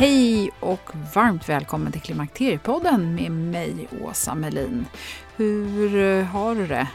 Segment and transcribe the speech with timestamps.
[0.00, 4.86] Hej och varmt välkommen till Klimakteriepodden med mig, Åsa Melin.
[5.36, 6.88] Hur eh, har du det?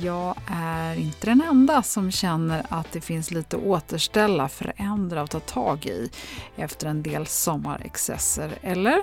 [0.00, 5.30] Jag är inte den enda som känner att det finns lite att återställa, förändra och
[5.30, 6.10] ta tag i
[6.56, 9.00] efter en del sommarexcesser, eller?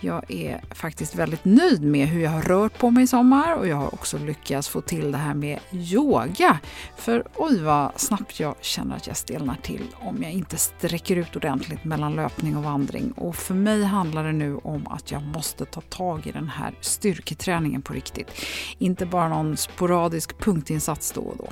[0.00, 3.68] Jag är faktiskt väldigt nöjd med hur jag har rört på mig i sommar och
[3.68, 6.58] jag har också lyckats få till det här med yoga.
[6.96, 11.36] För oj vad snabbt jag känner att jag stelnar till om jag inte sträcker ut
[11.36, 13.12] ordentligt mellan löpning och vandring.
[13.12, 16.74] Och för mig handlar det nu om att jag måste ta tag i den här
[16.80, 18.30] styrketräningen på riktigt.
[18.78, 21.48] Inte bara någon sporadisk punktinsats då och då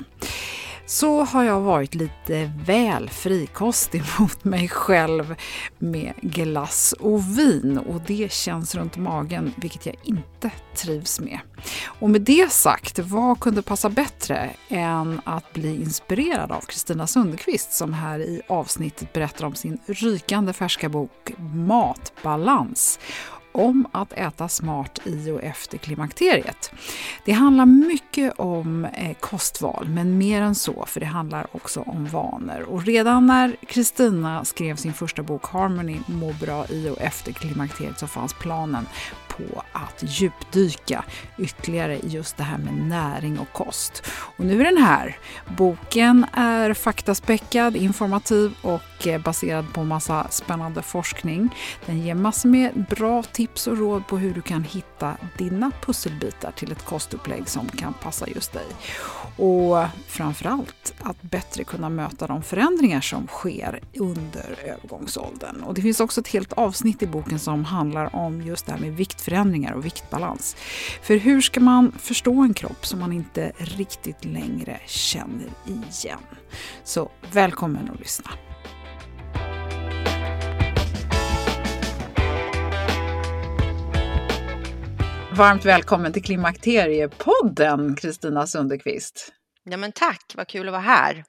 [0.86, 5.34] så har jag varit lite väl frikostig mot mig själv
[5.78, 11.38] med glass och vin och det känns runt magen, vilket jag inte trivs med.
[11.84, 17.72] Och med det sagt, vad kunde passa bättre än att bli inspirerad av Kristina Sundqvist
[17.72, 22.98] som här i avsnittet berättar om sin rykande färska bok Matbalans
[23.56, 26.72] om att äta smart i och efter klimakteriet.
[27.24, 32.06] Det handlar mycket om eh, kostval, men mer än så, för det handlar också om
[32.06, 32.62] vanor.
[32.62, 37.98] Och redan när Kristina skrev sin första bok Harmony, må bra i och efter klimakteriet,
[37.98, 38.86] så fanns planen
[39.36, 41.04] på att djupdyka
[41.38, 44.02] ytterligare i just det här med näring och kost.
[44.06, 45.18] Och nu är den här.
[45.56, 51.54] Boken är faktaspäckad, informativ och eh, baserad på massa spännande forskning.
[51.86, 56.52] Den ger massor med bra tips och råd på hur du kan hitta dina pusselbitar
[56.56, 58.66] till ett kostupplägg som kan passa just dig.
[59.36, 65.62] Och framförallt att bättre kunna möta de förändringar som sker under övergångsåldern.
[65.62, 68.78] Och det finns också ett helt avsnitt i boken som handlar om just det här
[68.78, 70.56] med viktförändringar och viktbalans.
[71.02, 76.18] För hur ska man förstå en kropp som man inte riktigt längre känner igen?
[76.84, 78.30] Så välkommen att lyssna.
[85.32, 89.32] Varmt välkommen till Klimakteriepodden, Kristina Sunderqvist.
[89.64, 91.24] Ja, men tack, vad kul att vara här.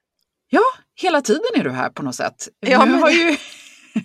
[0.49, 0.63] Ja,
[1.01, 2.47] hela tiden är du här på något sätt.
[2.59, 3.01] Ja, nu, men...
[3.01, 3.37] har ju,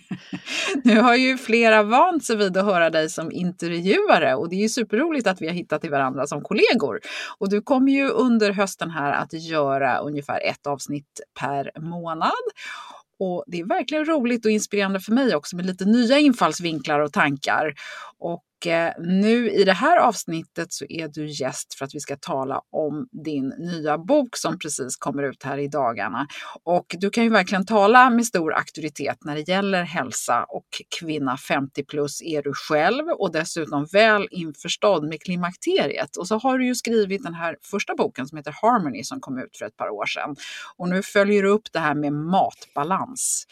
[0.84, 4.60] nu har ju flera vant sig vid att höra dig som intervjuare och det är
[4.60, 7.00] ju superroligt att vi har hittat till varandra som kollegor.
[7.38, 12.32] Och du kommer ju under hösten här att göra ungefär ett avsnitt per månad.
[13.18, 17.12] Och det är verkligen roligt och inspirerande för mig också med lite nya infallsvinklar och
[17.12, 17.74] tankar.
[18.18, 22.16] Och Eh, nu i det här avsnittet så är du gäst för att vi ska
[22.16, 26.26] tala om din nya bok som precis kommer ut här i dagarna.
[26.64, 30.66] Och du kan ju verkligen tala med stor auktoritet när det gäller hälsa och
[31.00, 36.16] kvinna 50 plus är du själv och dessutom väl införstådd med klimakteriet.
[36.16, 39.38] Och så har du ju skrivit den här första boken som heter Harmony som kom
[39.38, 40.36] ut för ett par år sedan.
[40.76, 43.46] Och nu följer du upp det här med matbalans.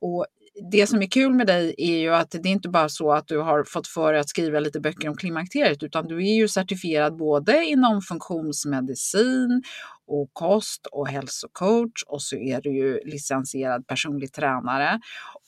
[0.00, 0.26] Och
[0.72, 3.28] det som är kul med dig är ju att det är inte bara så att
[3.28, 6.48] du har fått för dig att skriva lite böcker om klimakteriet, utan du är ju
[6.48, 9.62] certifierad både inom funktionsmedicin
[10.06, 15.00] och kost och hälsocoach och så är du ju licensierad personlig tränare.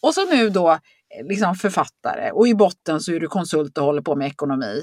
[0.02, 3.84] Och så nu då eh, liksom författare och i botten så är du konsult och
[3.84, 4.82] håller på med ekonomi.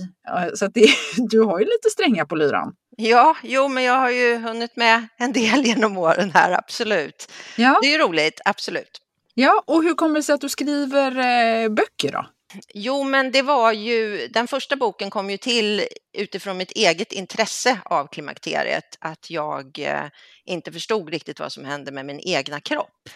[0.54, 0.88] Så det,
[1.18, 2.74] du har ju lite strängar på lyran.
[2.98, 7.32] Ja, jo, men jag har ju hunnit med en del genom åren här, absolut.
[7.58, 7.80] Ja.
[7.82, 9.02] Det är ju roligt, absolut.
[9.38, 12.26] Ja, och hur kommer det sig att du skriver eh, böcker då?
[12.74, 15.88] Jo, men det var ju, den första boken kom ju till
[16.18, 20.10] utifrån mitt eget intresse av klimakteriet, att jag eh,
[20.46, 23.10] inte förstod riktigt vad som hände med min egna kropp.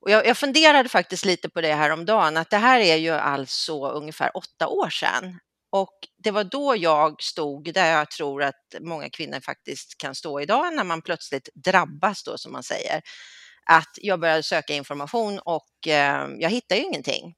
[0.00, 2.96] Och jag, jag funderade faktiskt lite på det här om dagen att det här är
[2.96, 5.38] ju alltså ungefär åtta år sedan.
[5.72, 5.94] Och
[6.24, 10.74] det var då jag stod där jag tror att många kvinnor faktiskt kan stå idag
[10.74, 13.02] när man plötsligt drabbas då som man säger.
[13.66, 17.34] Att jag började söka information och eh, jag hittade ju ingenting.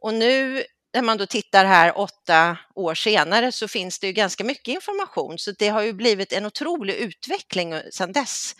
[0.00, 0.64] Och nu
[0.94, 5.38] när man då tittar här åtta år senare så finns det ju ganska mycket information
[5.38, 8.54] så det har ju blivit en otrolig utveckling eh, sedan dess.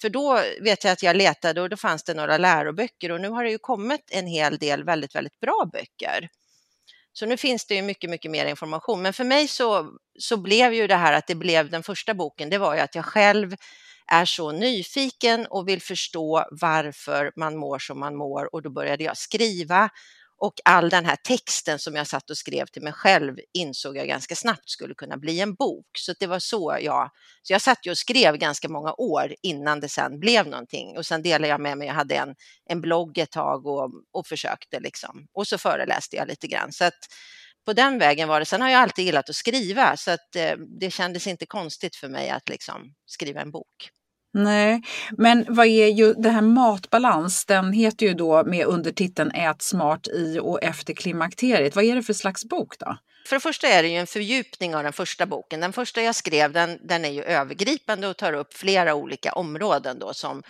[0.00, 3.28] För då vet jag att jag letade och då fanns det några läroböcker och nu
[3.28, 6.28] har det ju kommit en hel del väldigt, väldigt bra böcker.
[7.12, 9.02] Så nu finns det ju mycket, mycket mer information.
[9.02, 12.50] Men för mig så, så blev ju det här att det blev den första boken,
[12.50, 13.56] det var ju att jag själv
[14.06, 19.04] är så nyfiken och vill förstå varför man mår som man mår och då började
[19.04, 19.90] jag skriva
[20.42, 24.08] och all den här texten som jag satt och skrev till mig själv insåg jag
[24.08, 25.86] ganska snabbt skulle kunna bli en bok.
[25.98, 27.10] Så det var så jag,
[27.42, 30.96] så jag satt ju och skrev ganska många år innan det sen blev någonting.
[30.96, 32.34] Och sen delade jag med mig, jag hade en,
[32.68, 35.26] en blogg ett tag och, och försökte liksom.
[35.32, 36.72] Och så föreläste jag lite grann.
[36.72, 37.08] Så att
[37.66, 38.46] på den vägen var det.
[38.46, 42.08] Sen har jag alltid gillat att skriva så att eh, det kändes inte konstigt för
[42.08, 43.90] mig att liksom skriva en bok.
[44.34, 44.82] Nej,
[45.18, 47.44] men vad är ju det här matbalans?
[47.44, 51.76] Den heter ju då med undertiteln Ät smart i och efter klimakteriet.
[51.76, 52.96] Vad är det för slags bok då?
[53.26, 55.60] För det första är det ju en fördjupning av den första boken.
[55.60, 59.98] Den första jag skrev den, den är ju övergripande och tar upp flera olika områden
[59.98, 60.42] då som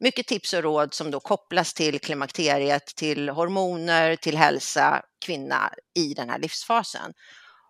[0.00, 6.14] mycket tips och råd som då kopplas till klimakteriet, till hormoner, till hälsa, kvinna i
[6.14, 7.12] den här livsfasen.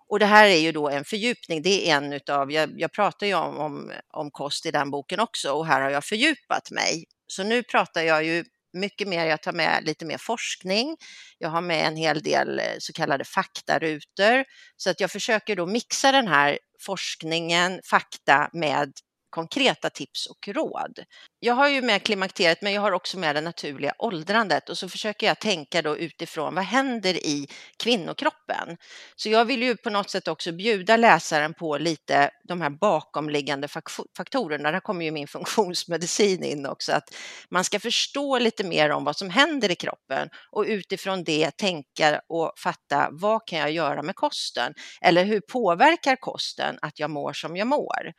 [0.08, 1.62] Och det här är ju då en fördjupning.
[1.62, 5.20] Det är en utav, jag, jag pratar ju om, om, om kost i den boken
[5.20, 7.04] också och här har jag fördjupat mig.
[7.26, 10.96] Så nu pratar jag ju mycket mer, jag tar med lite mer forskning.
[11.38, 14.44] Jag har med en hel del eh, så kallade faktarutor
[14.76, 18.92] så att jag försöker då mixa den här forskningen, fakta med
[19.34, 20.98] konkreta tips och råd.
[21.40, 24.88] Jag har ju med klimakteriet men jag har också med det naturliga åldrandet och så
[24.88, 27.48] försöker jag tänka då utifrån vad händer i
[27.82, 28.76] kvinnokroppen?
[29.16, 33.68] Så jag vill ju på något sätt också bjuda läsaren på lite de här bakomliggande
[34.16, 34.70] faktorerna.
[34.70, 37.14] Där kommer ju min funktionsmedicin in också, att
[37.50, 42.20] man ska förstå lite mer om vad som händer i kroppen och utifrån det tänka
[42.28, 44.74] och fatta vad kan jag göra med kosten?
[45.00, 48.12] Eller hur påverkar kosten att jag mår som jag mår?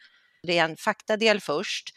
[0.46, 1.94] Det är en faktadel först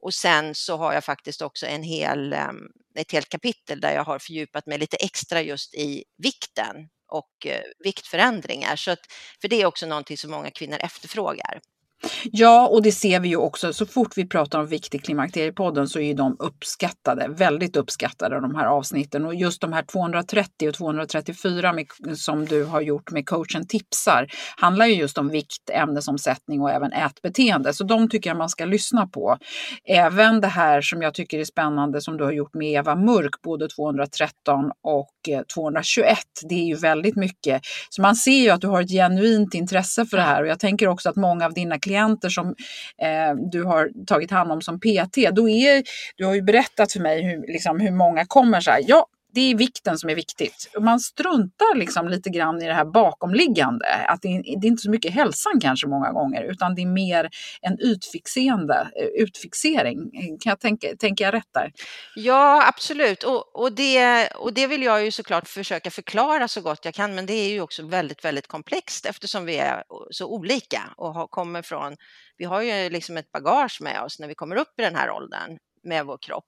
[0.00, 4.04] och sen så har jag faktiskt också en hel, ehm, ett helt kapitel där jag
[4.04, 8.76] har fördjupat mig lite extra just i vikten och eh, viktförändringar.
[8.76, 9.00] Så att,
[9.40, 11.60] för det är också någonting som många kvinnor efterfrågar.
[12.32, 13.72] Ja, och det ser vi ju också.
[13.72, 18.66] Så fort vi pratar om Viktig Klimakteriepodden så är de uppskattade, väldigt uppskattade de här
[18.66, 19.26] avsnitten.
[19.26, 21.86] Och just de här 230 och 234 med,
[22.16, 26.92] som du har gjort med coachen tipsar handlar ju just om vikt, ämnesomsättning och även
[26.92, 27.72] ätbeteende.
[27.72, 29.38] Så de tycker jag man ska lyssna på.
[29.84, 33.42] Även det här som jag tycker är spännande som du har gjort med Eva Mörk,
[33.42, 36.18] både 213 och eh, 221.
[36.48, 37.62] Det är ju väldigt mycket.
[37.90, 40.60] Så man ser ju att du har ett genuint intresse för det här och jag
[40.60, 42.46] tänker också att många av dina klienter som
[43.02, 45.82] eh, du har tagit hand om som PT, då är,
[46.16, 49.06] du har ju berättat för mig hur, liksom, hur många kommer så här, ja
[49.38, 50.70] det är vikten som är viktigt.
[50.80, 53.86] Man struntar liksom lite grann i det här bakomliggande.
[54.08, 56.86] Att det, är, det är inte så mycket hälsan kanske många gånger utan det är
[56.86, 57.30] mer
[57.60, 60.10] en utfixerande, eh, utfixering.
[60.40, 61.72] Kan jag tänka, tänker jag rätt där?
[62.16, 63.22] Ja, absolut.
[63.22, 67.14] Och, och, det, och det vill jag ju såklart försöka förklara så gott jag kan.
[67.14, 71.26] Men det är ju också väldigt, väldigt komplext eftersom vi är så olika och har,
[71.26, 71.96] kommer från,
[72.36, 75.10] vi har ju liksom ett bagage med oss när vi kommer upp i den här
[75.10, 76.44] åldern med vår kropp.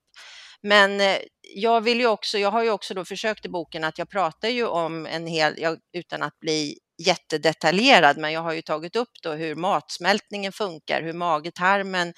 [0.62, 1.18] Men eh,
[1.54, 4.48] jag vill ju också, jag har ju också då försökt i boken att jag pratar
[4.48, 9.10] ju om en hel, jag, utan att bli jättedetaljerad, men jag har ju tagit upp
[9.22, 12.12] då hur matsmältningen funkar, hur magetarmen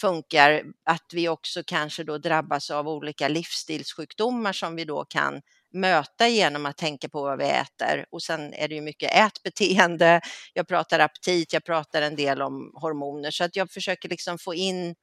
[0.00, 5.40] funkar, att vi också kanske då drabbas av olika livsstilssjukdomar som vi då kan
[5.74, 8.06] möta genom att tänka på vad vi äter.
[8.10, 10.20] Och sen är det ju mycket ätbeteende,
[10.54, 14.54] jag pratar aptit, jag pratar en del om hormoner, så att jag försöker liksom få
[14.54, 14.94] in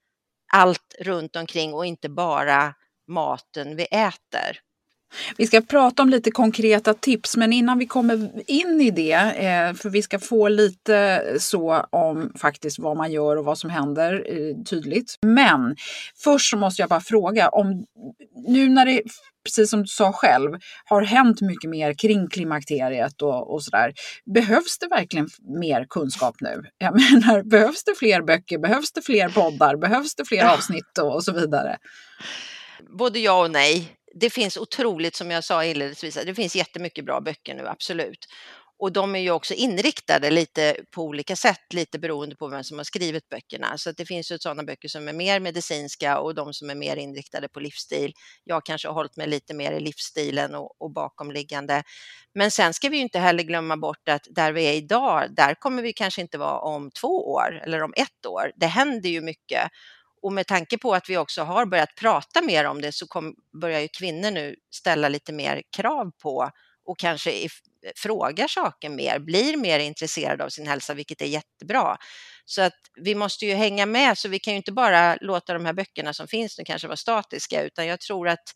[0.50, 2.74] allt runt omkring och inte bara
[3.08, 4.60] maten vi äter.
[5.38, 9.74] Vi ska prata om lite konkreta tips, men innan vi kommer in i det, eh,
[9.74, 14.14] för vi ska få lite så om faktiskt vad man gör och vad som händer
[14.14, 15.16] eh, tydligt.
[15.26, 15.76] Men
[16.24, 17.86] först så måste jag bara fråga om
[18.48, 19.02] nu när det,
[19.44, 20.52] precis som du sa själv,
[20.86, 23.94] har hänt mycket mer kring klimakteriet och, och sådär.
[24.36, 25.28] Behövs det verkligen
[25.62, 26.64] mer kunskap nu?
[26.78, 28.58] Jag menar, behövs det fler böcker?
[28.58, 29.76] Behövs det fler poddar?
[29.76, 31.78] Behövs det fler avsnitt och, och så vidare?
[32.98, 33.99] Både ja och nej.
[34.20, 38.28] Det finns otroligt, som jag sa inledningsvis, det finns jättemycket bra böcker nu, absolut.
[38.82, 42.78] Och de är ju också inriktade lite på olika sätt, lite beroende på vem som
[42.78, 43.78] har skrivit böckerna.
[43.78, 46.96] Så det finns ju sådana böcker som är mer medicinska och de som är mer
[46.96, 48.14] inriktade på livsstil.
[48.44, 51.84] Jag kanske har hållit mig lite mer i livsstilen och, och bakomliggande.
[52.34, 55.54] Men sen ska vi ju inte heller glömma bort att där vi är idag, där
[55.56, 58.52] kommer vi kanske inte vara om två år eller om ett år.
[58.56, 59.72] Det händer ju mycket.
[60.22, 63.36] Och med tanke på att vi också har börjat prata mer om det så kom,
[63.62, 66.52] börjar ju kvinnor nu ställa lite mer krav på
[66.86, 67.48] och kanske
[67.96, 71.98] frågar saker mer, blir mer intresserade av sin hälsa, vilket är jättebra.
[72.46, 75.66] Så att vi måste ju hänga med, så vi kan ju inte bara låta de
[75.66, 78.54] här böckerna som finns nu kanske vara statiska, utan jag tror att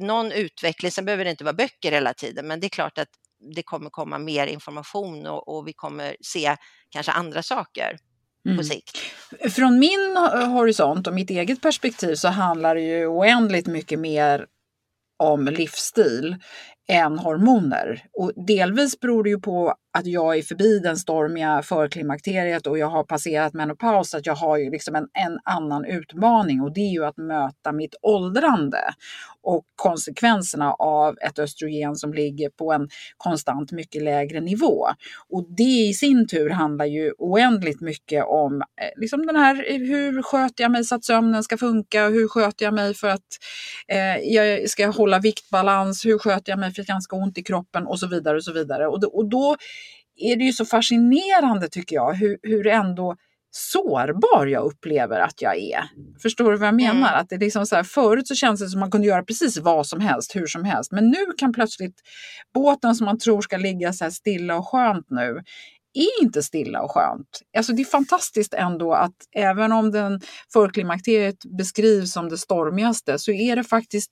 [0.00, 3.08] någon utveckling, sen behöver det inte vara böcker hela tiden, men det är klart att
[3.54, 6.56] det kommer komma mer information och, och vi kommer se
[6.90, 7.96] kanske andra saker
[8.50, 8.58] mm.
[8.58, 8.98] på sikt.
[9.50, 10.16] Från min
[10.46, 14.46] horisont och mitt eget perspektiv så handlar det ju oändligt mycket mer
[15.18, 16.36] om livsstil
[16.88, 18.04] än hormoner.
[18.12, 22.86] Och delvis beror det ju på att jag är förbi den stormiga förklimakteriet och jag
[22.86, 26.92] har passerat menopaus, att jag har ju liksom en, en annan utmaning och det är
[26.92, 28.78] ju att möta mitt åldrande
[29.42, 34.86] och konsekvenserna av ett östrogen som ligger på en konstant mycket lägre nivå.
[35.28, 39.78] Och det i sin tur handlar ju oändligt mycket om eh, liksom den här, eh,
[39.78, 42.08] hur sköter jag mig så att sömnen ska funka?
[42.08, 43.28] Hur sköter jag mig för att
[43.88, 46.04] eh, jag ska hålla viktbalans?
[46.04, 47.86] Hur sköter jag mig för att jag inte ska ont i kroppen?
[47.86, 48.86] Och så vidare och så vidare.
[48.86, 49.56] Och, då, och då
[50.20, 53.16] är det ju så fascinerande tycker jag hur, hur ändå
[53.50, 55.84] sårbar jag upplever att jag är.
[56.22, 57.08] Förstår du vad jag menar?
[57.08, 57.20] Mm.
[57.20, 59.58] Att det liksom så här, förut så känns det som att man kunde göra precis
[59.58, 60.92] vad som helst, hur som helst.
[60.92, 61.96] Men nu kan plötsligt
[62.54, 65.42] båten som man tror ska ligga så här stilla och skönt nu
[65.94, 67.42] är inte stilla och skönt.
[67.56, 70.20] Alltså det är fantastiskt ändå att även om den
[70.52, 74.10] förklimakteriet beskrivs som det stormigaste så är det faktiskt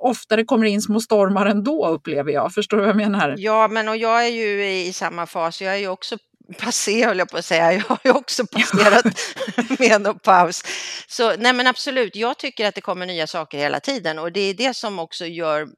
[0.00, 2.52] ofta det kommer in små stormar ändå upplever jag.
[2.52, 3.34] Förstår du vad jag menar?
[3.38, 5.62] Ja, men och jag är ju i samma fas.
[5.62, 6.16] Jag är ju också
[6.58, 7.72] passé höll jag på att säga.
[7.72, 9.04] Jag har ju också passerat
[9.78, 10.62] menopaus.
[11.08, 14.40] Så nej men absolut, jag tycker att det kommer nya saker hela tiden och det
[14.40, 15.68] är det som också gör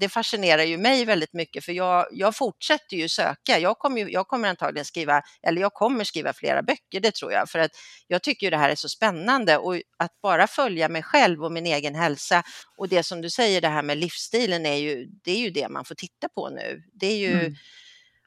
[0.00, 3.58] det fascinerar ju mig väldigt mycket för jag, jag fortsätter ju söka.
[3.58, 7.32] Jag kommer, ju, jag kommer antagligen skriva, eller jag kommer skriva flera böcker, det tror
[7.32, 7.70] jag, för att
[8.06, 11.52] jag tycker ju det här är så spännande och att bara följa mig själv och
[11.52, 12.42] min egen hälsa
[12.76, 15.68] och det som du säger, det här med livsstilen är ju, det är ju det
[15.68, 16.82] man får titta på nu.
[16.92, 17.54] Det är ju mm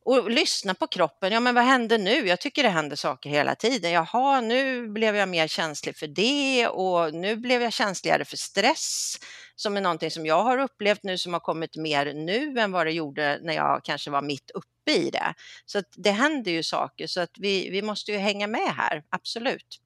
[0.06, 1.32] och lyssna på kroppen.
[1.32, 2.28] Ja, men vad händer nu?
[2.28, 3.92] Jag tycker det händer saker hela tiden.
[3.92, 9.18] Jaha, nu blev jag mer känslig för det och nu blev jag känsligare för stress
[9.56, 12.86] som är någonting som jag har upplevt nu som har kommit mer nu än vad
[12.86, 15.34] det gjorde när jag kanske var mitt uppe i det.
[15.66, 19.04] Så att det händer ju saker så att vi, vi måste ju hänga med här,
[19.10, 19.82] absolut.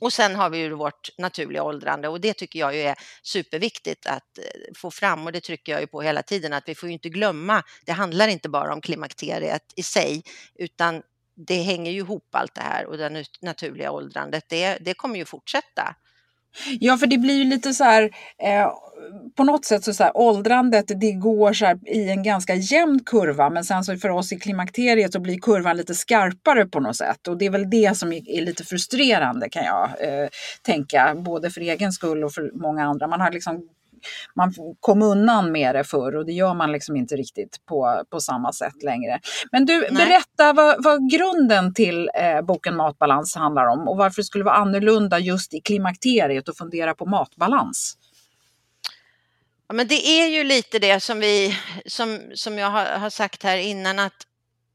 [0.00, 4.06] Och sen har vi ju vårt naturliga åldrande och det tycker jag ju är superviktigt
[4.06, 4.44] att eh,
[4.76, 7.08] få fram och det trycker jag ju på hela tiden att vi får ju inte
[7.08, 7.62] glömma.
[7.84, 10.22] Det handlar inte bara om klimakteriet i sig
[10.54, 11.02] utan
[11.36, 14.44] det hänger ju ihop allt det här och det naturliga åldrandet.
[14.48, 15.96] Det, det kommer ju fortsätta.
[16.80, 18.02] Ja, för det blir ju lite så här,
[18.42, 18.70] eh,
[19.36, 23.00] på något sätt så, så här, åldrandet det går så här, i en ganska jämn
[23.06, 26.96] kurva men sen så för oss i klimakteriet så blir kurvan lite skarpare på något
[26.96, 30.28] sätt och det är väl det som är, är lite frustrerande kan jag eh,
[30.62, 33.06] tänka, både för egen skull och för många andra.
[33.06, 33.68] Man har liksom
[34.34, 38.20] man kom undan med det förr och det gör man liksom inte riktigt på, på
[38.20, 39.20] samma sätt längre.
[39.52, 39.92] Men du, Nej.
[39.92, 44.54] berätta vad, vad grunden till eh, boken Matbalans handlar om och varför det skulle vara
[44.54, 47.96] annorlunda just i klimakteriet och fundera på matbalans.
[49.68, 53.42] Ja, men det är ju lite det som vi, som, som jag har, har sagt
[53.42, 54.26] här innan, att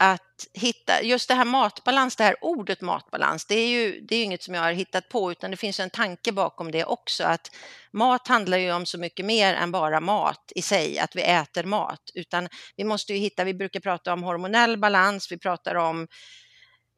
[0.02, 4.24] att hitta, just det här matbalans, det här ordet matbalans, det är ju det är
[4.24, 7.52] inget som jag har hittat på utan det finns en tanke bakom det också att
[7.94, 11.64] mat handlar ju om så mycket mer än bara mat i sig, att vi äter
[11.64, 16.08] mat, utan vi måste ju hitta, vi brukar prata om hormonell balans, vi pratar om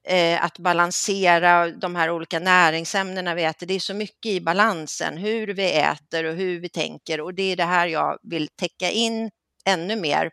[0.07, 3.67] eh, att balansera de här olika näringsämnena vi äter.
[3.67, 7.51] Det är så mycket i balansen, hur vi äter och hur vi tänker och det
[7.51, 9.31] är det här jag vill täcka in
[9.65, 10.29] ännu mer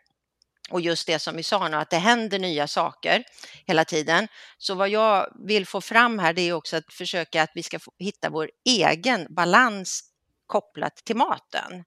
[0.71, 3.23] och just det som vi sa nu, att det händer nya saker
[3.65, 4.27] hela tiden.
[4.57, 7.79] Så vad jag vill få fram här, det är också att försöka att vi ska
[7.99, 10.03] hitta vår egen balans
[10.47, 11.83] kopplat till maten.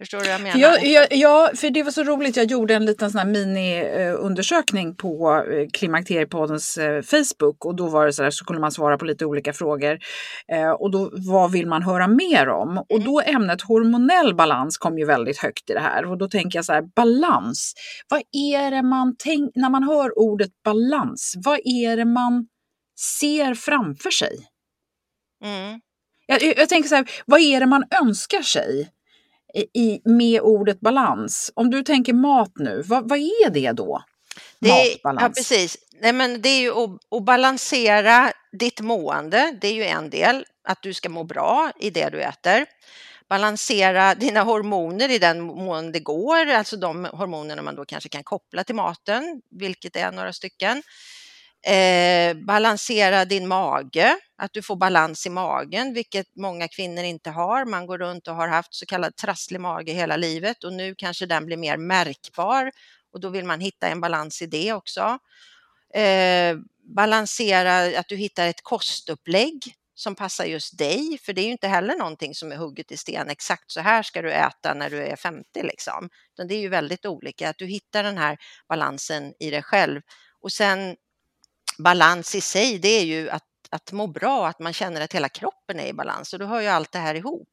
[0.00, 0.58] Förstår du vad jag menar?
[0.58, 2.36] Jag, jag, ja, för det var så roligt.
[2.36, 8.06] Jag gjorde en liten sån här mini-undersökning på eh, Klimakteriepoddens eh, Facebook och då var
[8.06, 9.98] det så där så kunde man svara på lite olika frågor.
[10.52, 12.78] Eh, och då vad vill man höra mer om?
[12.78, 13.04] Och Mm.
[13.04, 16.64] då ämnet hormonell balans kom ju väldigt högt i det här och då tänker jag
[16.64, 17.74] så här balans.
[18.08, 21.34] Vad är det man tänker när man hör ordet balans?
[21.44, 22.46] Vad är det man
[23.20, 24.32] ser framför sig?
[25.44, 25.80] Mm.
[26.26, 28.88] Jag, jag, jag tänker så här, vad är det man önskar sig
[29.54, 31.52] i, med ordet balans?
[31.54, 34.02] Om du tänker mat nu, vad, vad är det då?
[34.58, 35.76] Det är, ja, precis.
[36.00, 39.58] Nej, men det är ju att, att balansera ditt mående.
[39.60, 42.66] Det är ju en del, att du ska må bra i det du äter.
[43.28, 48.24] Balansera dina hormoner i den mån det går, alltså de hormonerna man då kanske kan
[48.24, 50.82] koppla till maten, vilket är några stycken.
[51.62, 57.64] Eh, balansera din mage, att du får balans i magen, vilket många kvinnor inte har.
[57.64, 61.26] Man går runt och har haft så kallad trasslig mage hela livet och nu kanske
[61.26, 62.70] den blir mer märkbar
[63.12, 65.18] och då vill man hitta en balans i det också.
[65.94, 66.56] Eh,
[66.96, 71.68] balansera att du hittar ett kostupplägg som passar just dig, för det är ju inte
[71.68, 73.28] heller någonting som är hugget i sten.
[73.30, 76.10] Exakt så här ska du äta när du är 50 liksom.
[76.34, 78.38] Utan det är ju väldigt olika, att du hittar den här
[78.68, 80.00] balansen i dig själv.
[80.42, 80.96] Och sen
[81.82, 85.28] balans i sig, det är ju att, att må bra, att man känner att hela
[85.28, 87.48] kroppen är i balans och då hör ju allt det här ihop.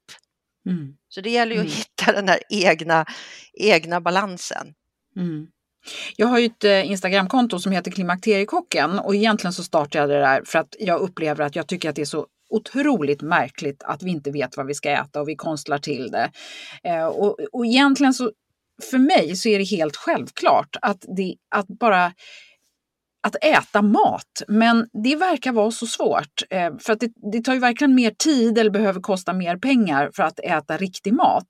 [0.65, 0.95] Mm.
[1.09, 1.77] Så det gäller ju att Mm.
[1.77, 3.05] hitta den här egna,
[3.53, 4.73] egna balansen.
[5.15, 5.47] Mm.
[6.15, 10.19] Jag har ju ett eh, Instagramkonto som heter Klimakteriekocken och egentligen så startade jag det
[10.19, 14.03] där för att jag upplever att jag tycker att det är så otroligt märkligt att
[14.03, 16.31] vi inte vet vad vi ska äta och vi konstlar till det.
[16.83, 18.31] Eh, och, och egentligen så
[18.91, 22.13] för mig så är det helt självklart att, det, att bara
[23.27, 24.43] att äta mat.
[24.47, 26.43] Men det verkar vara så svårt.
[26.49, 30.09] Eh, för att det, det tar ju verkligen mer tid eller behöver kosta mer pengar
[30.15, 31.47] för att äta riktig mat.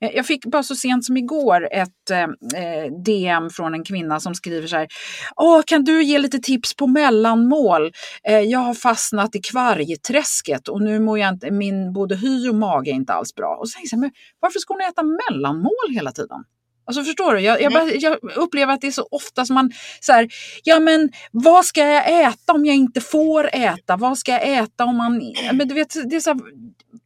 [0.00, 2.18] Eh, jag fick bara så sent som igår ett eh,
[2.62, 4.88] eh DM från en kvinna som skriver så här.
[5.36, 7.92] Åh, kan du ge lite tips på mellanmål?
[8.28, 12.54] Eh, jag har fastnat i kvargträsket och nu mår jag inte, min både hy och
[12.54, 13.56] mage är inte alls bra.
[13.60, 16.44] Och så tänkte jag, men varför ska hon äta mellanmål hela tiden?
[16.88, 17.40] Alltså förstår du?
[17.40, 20.28] Jag, jag, bara, jag upplever att det är så ofta som man så här,
[20.62, 23.96] ja men vad ska jag äta om jag inte får äta?
[23.96, 25.34] Vad ska jag äta om man...
[25.52, 26.40] Men du vet, det är så här,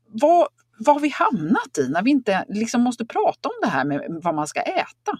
[0.06, 0.48] vad,
[0.78, 4.00] vad har vi hamnat i när vi inte liksom måste prata om det här med
[4.08, 5.18] vad man ska äta?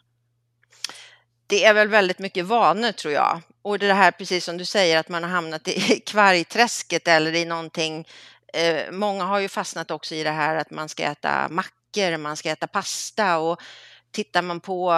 [1.46, 3.40] Det är väl väldigt mycket vanor tror jag.
[3.62, 7.44] Och det här precis som du säger att man har hamnat i kvargträsket eller i
[7.44, 8.06] någonting.
[8.54, 12.36] Eh, många har ju fastnat också i det här att man ska äta mackor, man
[12.36, 13.60] ska äta pasta och
[14.12, 14.92] tittar man på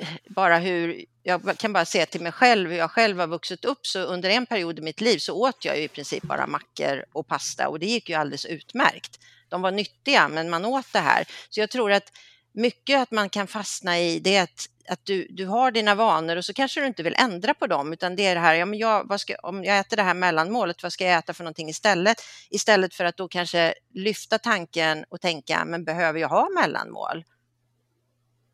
[0.00, 3.64] eh, bara hur, jag kan bara se till mig själv, hur jag själv har vuxit
[3.64, 6.46] upp, så under en period i mitt liv så åt jag ju i princip bara
[6.46, 9.18] mackor och pasta och det gick ju alldeles utmärkt.
[9.48, 11.24] De var nyttiga, men man åt det här.
[11.50, 12.12] Så jag tror att
[12.52, 16.36] mycket att man kan fastna i det är att, att du, du har dina vanor
[16.36, 18.66] och så kanske du inte vill ändra på dem, utan det är det här, ja,
[18.66, 21.44] men jag, vad ska, om jag äter det här mellanmålet, vad ska jag äta för
[21.44, 22.16] någonting istället?
[22.50, 27.24] Istället för att då kanske lyfta tanken och tänka, men behöver jag ha mellanmål?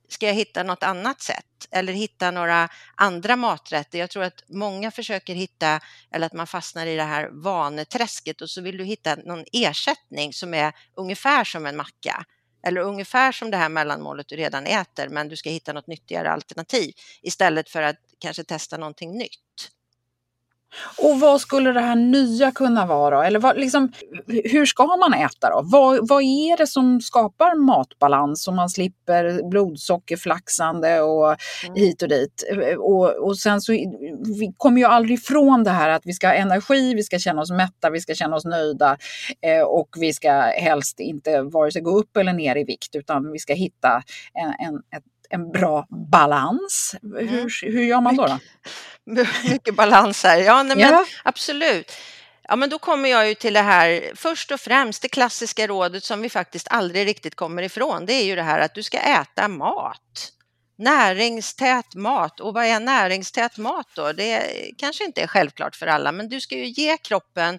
[0.09, 3.99] Ska jag hitta något annat sätt eller hitta några andra maträtter?
[3.99, 8.51] Jag tror att många försöker hitta, eller att man fastnar i det här vaneträsket och
[8.51, 12.25] så vill du hitta någon ersättning som är ungefär som en macka
[12.63, 16.31] eller ungefär som det här mellanmålet du redan äter, men du ska hitta något nyttigare
[16.31, 16.93] alternativ
[17.23, 19.71] istället för att kanske testa någonting nytt.
[20.99, 23.17] Och vad skulle det här nya kunna vara?
[23.17, 23.23] då?
[23.23, 23.93] Eller vad, liksom,
[24.27, 25.61] hur ska man äta då?
[25.65, 31.29] Vad, vad är det som skapar matbalans så man slipper blodsockerflaxande och
[31.65, 31.75] Mm.
[31.75, 32.45] hit och dit?
[32.79, 33.73] Och, och sen så,
[34.39, 37.43] vi kommer ju aldrig ifrån det här att vi ska ha energi, vi ska känna
[37.43, 38.97] oss mätta, vi ska känna oss nöjda
[39.43, 43.33] eh, och vi ska helst inte vare sig gå upp eller ner i vikt utan
[43.33, 44.03] vi ska hitta
[44.35, 46.95] en, en, ett, en bra balans.
[47.03, 48.27] Hur, hur gör man då?
[48.27, 48.39] då?
[49.51, 50.39] Mycket balans här.
[50.39, 51.05] Ja, nej, men Ja.
[51.25, 51.93] absolut.
[52.43, 56.05] Ja, men då kommer jag ju till det här, först och främst det klassiska rådet
[56.05, 58.07] som vi faktiskt aldrig riktigt kommer ifrån.
[58.07, 60.33] Det är ju det här att du ska äta mat.
[60.79, 62.41] Näringstät mat.
[62.41, 64.13] Och vad är näringstät mat då?
[64.13, 64.43] Det
[64.79, 67.59] kanske inte är självklart för alla, men du ska ju ge kroppen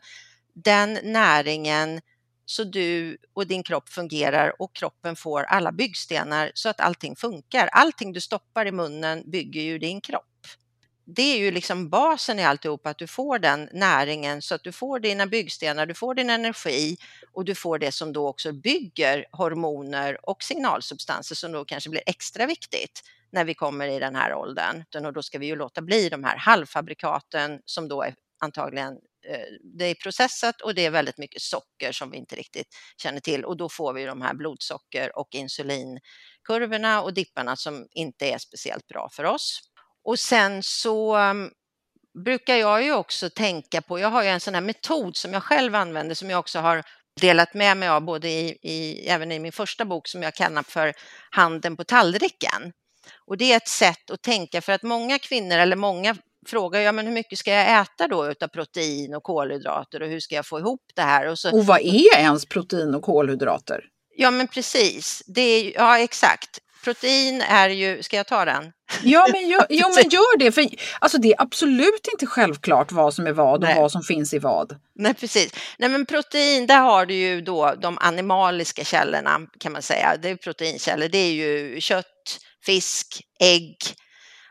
[0.55, 2.01] den näringen
[2.49, 7.67] så du och din kropp fungerar och kroppen får alla byggstenar så att allting funkar.
[7.67, 10.47] Allting du stoppar i munnen bygger ju din kropp.
[11.05, 14.71] Det är ju liksom basen i alltihop, att du får den näringen så att du
[14.71, 16.97] får dina byggstenar, du får din energi
[17.33, 22.03] och du får det som då också bygger hormoner och signalsubstanser som då kanske blir
[22.05, 25.05] extra viktigt när vi kommer i den här åldern.
[25.05, 28.97] Och då ska vi ju låta bli de här halvfabrikaten som då är antagligen
[29.29, 29.45] Eh,
[29.77, 32.67] det är processat och det är väldigt mycket socker som vi inte riktigt
[33.01, 38.25] känner till och då får vi de här blodsocker och insulinkurvorna och dipparna som inte
[38.25, 39.59] är speciellt bra för oss.
[40.03, 41.51] Och sen så mm,
[42.23, 45.43] brukar jag ju också tänka på, jag har ju en sån här metod som jag
[45.43, 46.83] själv använder som jag också har
[47.21, 50.63] delat med mig av både i, i, även i min första bok som jag kallar
[50.63, 50.93] för
[51.31, 52.73] Handen på tallriken.
[53.25, 56.15] Och det är ett sätt att tänka för att många kvinnor eller många
[56.49, 60.19] frågar ja, men hur mycket ska jag äta då utav protein och kolhydrater och hur
[60.19, 61.27] ska jag få ihop det här?
[61.27, 63.83] Och, så, och vad är ens protein och kolhydrater?
[64.15, 66.59] Ja men precis, det är, ja exakt.
[66.83, 68.71] Protein är ju, ska jag ta den?
[69.03, 70.67] Ja men gör, jo, men gör det, för
[70.99, 73.75] alltså, det är absolut inte självklart vad som är vad och Nej.
[73.75, 74.79] vad som finns i vad.
[74.95, 75.53] Nej precis.
[75.77, 80.17] Nej men protein, där har du ju då de animaliska källorna kan man säga.
[80.21, 83.77] Det är proteinkällor, det är ju kött, fisk, ägg,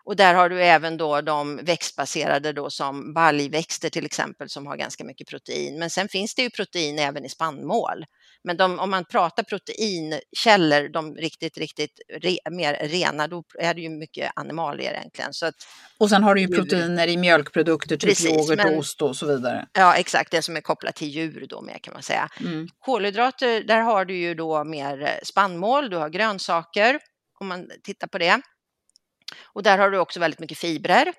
[0.08, 4.76] och där har du även då de växtbaserade då som baljväxter till exempel som har
[4.76, 5.78] ganska mycket protein.
[5.78, 8.04] Men sen finns det ju protein även i spannmål.
[8.44, 13.80] Men de, om man pratar proteinkällor, de riktigt, riktigt re, mer rena, då är det
[13.80, 15.32] ju mycket animalier egentligen.
[15.32, 15.54] Så att,
[15.98, 19.26] och sen har du ju proteiner i mjölkprodukter, typ precis, yoghurt, men, ost och så
[19.26, 19.66] vidare.
[19.72, 22.28] Ja, exakt, det som är kopplat till djur då mer kan man säga.
[22.40, 22.68] Mm.
[22.78, 26.98] Kolhydrater, där har du ju då mer spannmål, du har grönsaker,
[27.40, 28.40] om man tittar på det.
[29.52, 31.12] Och där har du också väldigt mycket fibrer.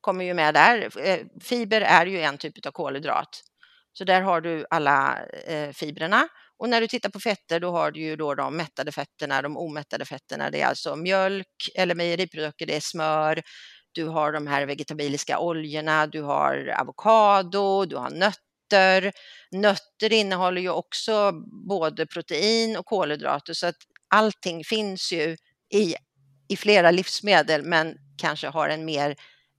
[0.00, 1.06] Kommer ju med där.
[1.06, 3.42] Eh, fiber är ju en typ av kolhydrat.
[3.92, 6.28] Så där har du alla eh, fibrerna.
[6.58, 9.56] Och när du tittar på fetter då har du ju då de mättade fetterna, de
[9.56, 10.50] omättade fetterna.
[10.50, 13.42] Det är alltså mjölk eller mejeriprodukter, det är smör,
[13.92, 19.12] du har de här vegetabiliska oljorna, du har avokado, du har nötter.
[19.50, 21.32] Nötter innehåller ju också
[21.68, 23.76] både protein och kolhydrater så att
[24.14, 25.36] allting finns ju
[25.74, 25.94] i
[26.48, 29.16] i flera livsmedel men kanske har en mer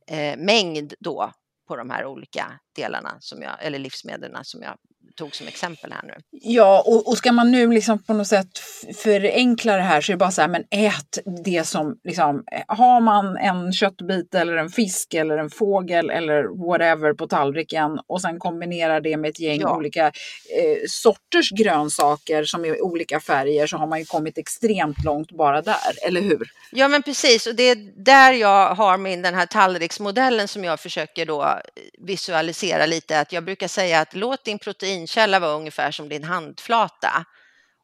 [0.08, 1.32] eh, mängd då
[1.68, 4.78] på de här olika delarna som jag, eller livsmedlen som jag
[5.20, 6.14] tog som exempel här nu.
[6.32, 8.60] Ja, och, och ska man nu liksom på något sätt
[8.96, 13.02] förenkla det här så är det bara så här, men ät det som, liksom, har
[13.02, 18.40] man en köttbit eller en fisk eller en fågel eller whatever på tallriken och sen
[18.40, 19.76] kombinera det med ett gäng ja.
[19.76, 25.32] olika eh, sorters grönsaker som är olika färger så har man ju kommit extremt långt
[25.32, 26.52] bara där, eller hur?
[26.72, 30.80] Ja, men precis, och det är där jag har min den här tallriksmodellen som jag
[30.80, 31.60] försöker då
[31.98, 37.26] visualisera lite, att jag brukar säga att låt din proteinkälla vara ungefär som din handflata.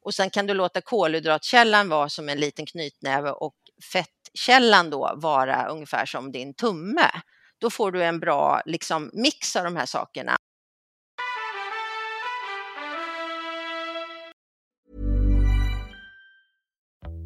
[0.02, 3.56] Och sen kan du låta kolhydratkällan vara som en liten knytnäve och
[3.94, 7.10] fettkällan då vara ungefär som din tumme.
[7.62, 10.38] Då får du en bra liksom, mix av de här sakerna.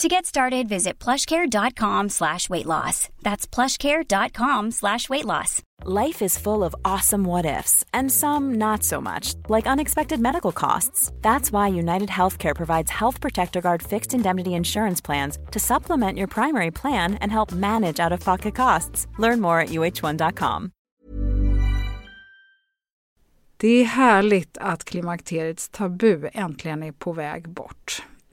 [0.00, 3.10] To get started, visit plushcare.com slash weight loss.
[3.20, 5.62] That's plushcare.com slash weight loss.
[5.84, 10.52] Life is full of awesome what ifs and some not so much, like unexpected medical
[10.52, 11.12] costs.
[11.20, 16.28] That's why United Healthcare provides Health Protector Guard fixed indemnity insurance plans to supplement your
[16.28, 19.06] primary plan and help manage out-of-pocket costs.
[19.18, 20.70] Learn more at uh1.com.
[23.56, 28.02] Det är härligt att klimakteriets tabu äntligen är på väg bort.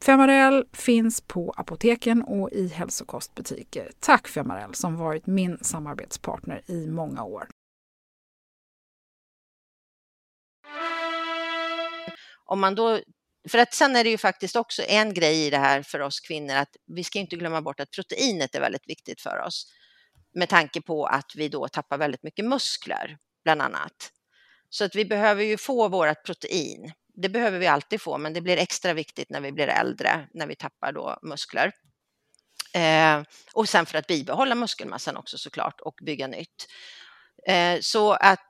[0.00, 3.90] Femarel finns på apoteken och i hälsokostbutiker.
[4.00, 7.48] Tack Femarel som varit min samarbetspartner i många år.
[12.44, 13.00] Om man då,
[13.48, 16.20] för att sen är det ju faktiskt också en grej i det här för oss
[16.20, 19.72] kvinnor att vi ska inte glömma bort att proteinet är väldigt viktigt för oss
[20.34, 24.12] med tanke på att vi då tappar väldigt mycket muskler bland annat.
[24.68, 28.40] Så att vi behöver ju få vårt protein det behöver vi alltid få, men det
[28.40, 31.72] blir extra viktigt när vi blir äldre, när vi tappar då muskler.
[32.74, 33.22] Eh,
[33.52, 36.66] och sen för att bibehålla muskelmassan också såklart och bygga nytt.
[37.48, 38.48] Eh, så att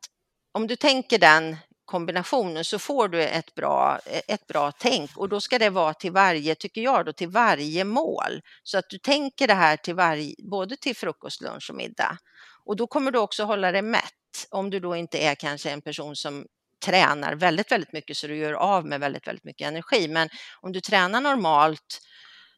[0.52, 3.98] om du tänker den kombinationen så får du ett bra,
[4.28, 7.84] ett bra tänk och då ska det vara till varje, tycker jag, då, till varje
[7.84, 8.40] mål.
[8.62, 12.18] Så att du tänker det här till varje, både till frukost, lunch och middag.
[12.64, 14.02] Och då kommer du också hålla dig mätt
[14.50, 16.46] om du då inte är kanske en person som
[16.84, 20.08] tränar väldigt, väldigt mycket så du gör av med väldigt, väldigt mycket energi.
[20.08, 20.28] Men
[20.60, 22.00] om du tränar normalt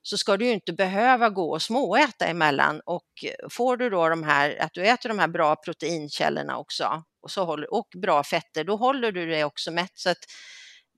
[0.03, 4.09] så ska du ju inte behöva gå och småäta emellan och eh, får du då
[4.09, 8.25] de här, att du äter de här bra proteinkällorna också och, så håller, och bra
[8.25, 9.93] fetter, då håller du dig också mätt.
[9.95, 10.25] Så att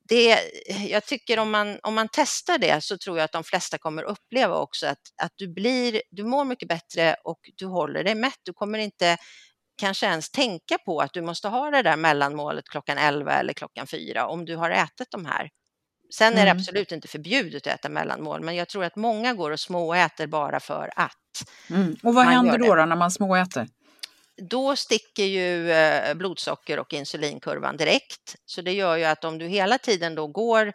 [0.09, 0.33] det,
[0.71, 3.79] eh, jag tycker om man, om man testar det så tror jag att de flesta
[3.79, 8.15] kommer uppleva också att, att du, blir, du mår mycket bättre och du håller dig
[8.15, 8.41] mätt.
[8.43, 9.17] Du kommer inte
[9.79, 13.87] kanske ens tänka på att du måste ha det där mellanmålet klockan 11 eller klockan
[13.87, 15.51] 4 om du har ätit de här.
[16.15, 16.57] Sen är det mm.
[16.57, 20.61] absolut inte förbjudet att äta mellanmål, men jag tror att många går och småäter bara
[20.61, 21.15] för att.
[21.71, 21.97] Mm.
[22.03, 23.69] Och vad händer då, då när man småäter?
[24.43, 28.37] Då sticker ju eh, blodsocker och insulinkurvan direkt.
[28.47, 30.73] Så det gör ju att om du hela tiden då går,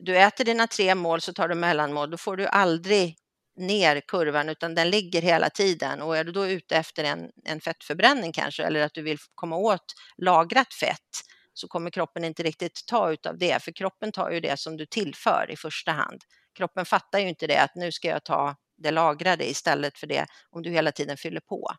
[0.00, 3.16] du äter dina tre mål så tar du mellanmål, då får du aldrig
[3.58, 7.60] ner kurvan utan den ligger hela tiden och är du då ute efter en, en
[7.60, 12.86] fettförbränning kanske eller att du vill komma åt lagrat fett så kommer kroppen inte riktigt
[12.86, 16.20] ta utav det, för kroppen tar ju det som du tillför i första hand.
[16.58, 20.26] Kroppen fattar ju inte det att nu ska jag ta det lagrade istället för det
[20.50, 21.70] om du hela tiden fyller på.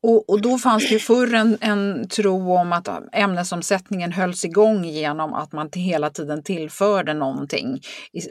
[0.00, 4.84] Och, och då fanns det ju förr en, en tro om att ämnesomsättningen hölls igång
[4.84, 7.80] genom att man hela tiden tillförde någonting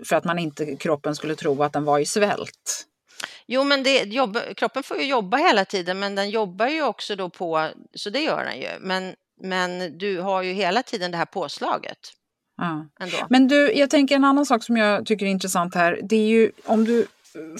[0.06, 2.86] för att man inte kroppen skulle tro att den var i svält.
[3.48, 7.16] Jo, men det, jobb, kroppen får ju jobba hela tiden, men den jobbar ju också
[7.16, 8.70] då på, så det gör den ju.
[8.80, 11.98] Men men du har ju hela tiden det här påslaget.
[12.58, 12.86] Ja.
[13.30, 16.00] Men du, jag tänker en annan sak som jag tycker är intressant här.
[16.04, 17.08] Det är ju om du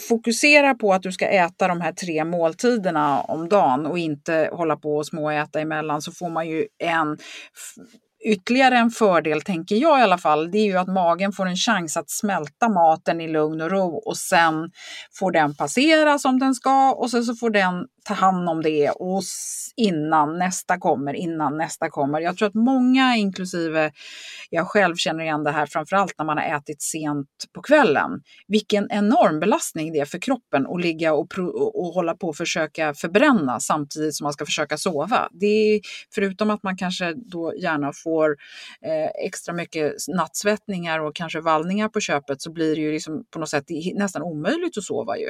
[0.10, 4.76] fokusera på att du ska äta de här tre måltiderna om dagen och inte hålla
[4.76, 7.18] på och småäta emellan så får man ju en
[8.26, 11.56] ytterligare en fördel, tänker jag i alla fall, det är ju att magen får en
[11.56, 14.70] chans att smälta maten i lugn och ro och sen
[15.20, 18.90] får den passera som den ska och sen så får den ta hand om det
[18.90, 19.24] och
[19.76, 22.20] innan nästa kommer, innan nästa kommer.
[22.20, 23.92] Jag tror att många, inklusive
[24.50, 28.22] jag själv, känner igen det här framförallt när man har ätit sent på kvällen.
[28.48, 31.28] Vilken enorm belastning det är för kroppen att ligga och,
[31.74, 35.30] och hålla på och försöka förbränna samtidigt som man ska försöka sova.
[35.32, 35.82] Det är,
[36.16, 38.36] förutom att man kanske då gärna får
[38.86, 43.40] eh, extra mycket nattsvettningar och kanske vallningar på köpet så blir det ju liksom på
[43.40, 43.66] något sätt
[43.96, 45.30] nästan omöjligt att sova ju.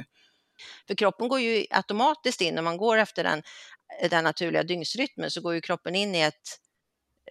[0.88, 3.44] För kroppen går ju automatiskt in, när man går efter den,
[4.10, 6.60] den naturliga dygnsrytmen, så går ju kroppen in i ett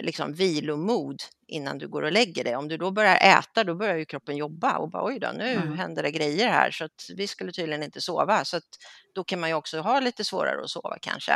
[0.00, 2.56] liksom vilomod innan du går och lägger dig.
[2.56, 5.52] Om du då börjar äta, då börjar ju kroppen jobba och bara oj då, nu
[5.52, 5.78] mm.
[5.78, 8.44] händer det grejer här så att vi skulle tydligen inte sova.
[8.44, 8.68] Så att
[9.14, 11.32] då kan man ju också ha lite svårare att sova kanske.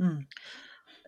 [0.00, 0.26] Mm.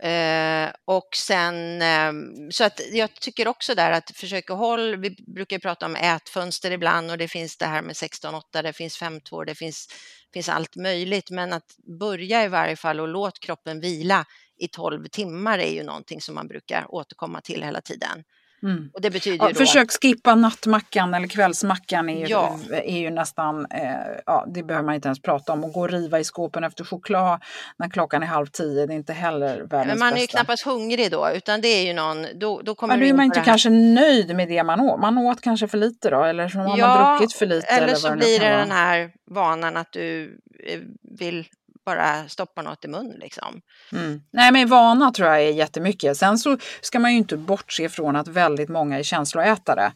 [0.02, 2.12] Eh, och sen, eh,
[2.50, 7.10] så att jag tycker också där att försöka håll, vi brukar prata om ätfönster ibland
[7.10, 9.88] och det finns det här med 16-8, det finns 5-2, det finns,
[10.32, 14.24] finns allt möjligt, men att börja i varje fall och låt kroppen vila
[14.58, 18.24] i 12 timmar är ju någonting som man brukar återkomma till hela tiden.
[18.62, 18.90] Mm.
[18.94, 19.54] Och det betyder ja.
[19.54, 22.58] Försök skippa nattmackan eller kvällsmackan är, ja.
[22.70, 23.90] är ju nästan, eh,
[24.26, 25.64] ja det behöver man inte ens prata om.
[25.64, 27.40] Och gå och riva i skåpen efter choklad
[27.76, 29.86] när klockan är halv tio, det är inte heller världens bästa.
[29.86, 32.94] Men man är ju knappast hungrig då, utan det är ju någon, då, då kommer
[32.94, 35.00] Men då är man inte kanske nöjd med det man åt.
[35.00, 37.66] Man åt kanske för lite då, eller så har ja, man druckit för lite.
[37.66, 40.80] Eller, eller så blir det den här vanan att du eh,
[41.18, 41.46] vill
[41.84, 43.18] bara stoppa något i munnen.
[43.18, 43.60] Liksom.
[43.92, 44.20] Mm.
[44.32, 46.16] Nej men vana tror jag är jättemycket.
[46.16, 49.92] Sen så ska man ju inte bortse från att väldigt många är känsloätare.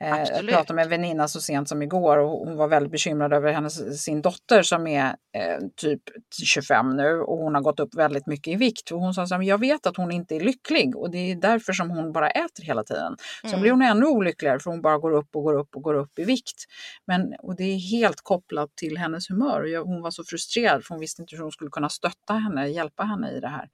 [0.00, 3.32] Eh, jag pratade med en väninna så sent som igår och hon var väldigt bekymrad
[3.32, 6.02] över hennes, sin dotter som är eh, typ
[6.44, 8.90] 25 nu och hon har gått upp väldigt mycket i vikt.
[8.90, 11.72] Och hon sa att jag vet att hon inte är lycklig och det är därför
[11.72, 13.16] som hon bara äter hela tiden.
[13.40, 13.60] Sen mm.
[13.60, 16.18] blir hon ännu olyckligare för hon bara går upp och går upp och går upp
[16.18, 16.64] i vikt.
[17.06, 19.60] Men, och det är helt kopplat till hennes humör.
[19.60, 22.34] Och jag, hon var så frustrerad för hon visste inte hur hon skulle kunna stötta
[22.34, 23.68] henne, hjälpa henne i det här.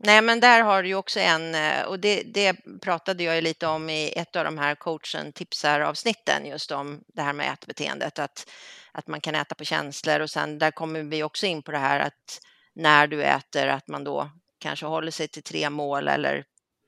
[0.00, 3.66] Nej, men där har du ju också en, eh, och det, det pratade jag lite
[3.66, 8.18] om i ett av de här coachen tipsar avsnitten, just om det här med ätbeteendet,
[8.18, 8.50] att,
[8.92, 11.78] att man kan äta på känslor och sen där kommer vi också in på det
[11.78, 12.40] här att
[12.74, 16.44] när du äter, att man då kanske håller sig till tre mål eller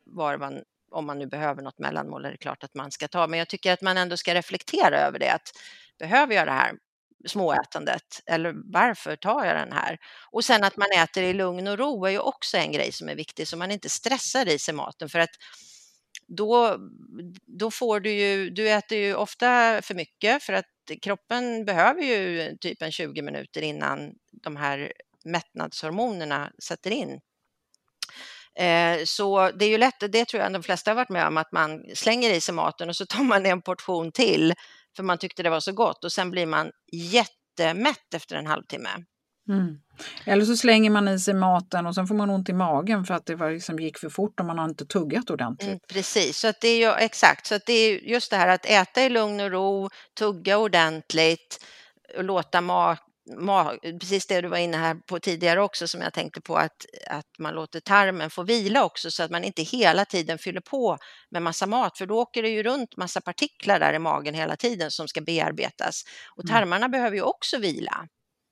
[0.06, 3.26] var man, om man nu behöver något mellanmål är det klart att man ska ta,
[3.26, 5.52] men jag tycker att man ändå ska reflektera över det, att
[5.98, 6.72] behöver jag det här
[7.26, 9.98] småätandet eller varför tar jag den här?
[10.32, 13.08] Och sen att man äter i lugn och ro är ju också en grej som
[13.08, 15.30] är viktig så man inte stressar i sig maten för att
[16.26, 16.76] då,
[17.46, 20.66] då får du ju, du äter ju ofta för mycket för att
[21.02, 24.92] kroppen behöver ju typ en 20 minuter innan de här
[25.24, 27.20] mättnadshormonerna sätter in.
[28.54, 31.36] Eh, så det är ju lätt, det tror jag de flesta har varit med om,
[31.36, 34.54] att man slänger i sig maten och så tar man en portion till
[34.96, 38.90] för man tyckte det var så gott och sen blir man jättemätt efter en halvtimme.
[39.48, 39.78] Mm.
[40.24, 43.14] Eller så slänger man i sig maten och sen får man ont i magen för
[43.14, 45.68] att det var liksom gick för fort och man har inte tuggat ordentligt.
[45.68, 48.48] Mm, precis, så att det är ju exakt så att det är just det här
[48.48, 51.64] att äta i lugn och ro, tugga ordentligt
[52.16, 53.09] och låta mat
[54.00, 57.38] precis det du var inne här på tidigare också som jag tänkte på att, att
[57.38, 60.98] man låter tarmen få vila också så att man inte hela tiden fyller på
[61.30, 64.56] med massa mat för då åker det ju runt massa partiklar där i magen hela
[64.56, 66.04] tiden som ska bearbetas
[66.36, 66.54] och mm.
[66.54, 66.90] tarmarna mm.
[66.90, 68.08] behöver ju också vila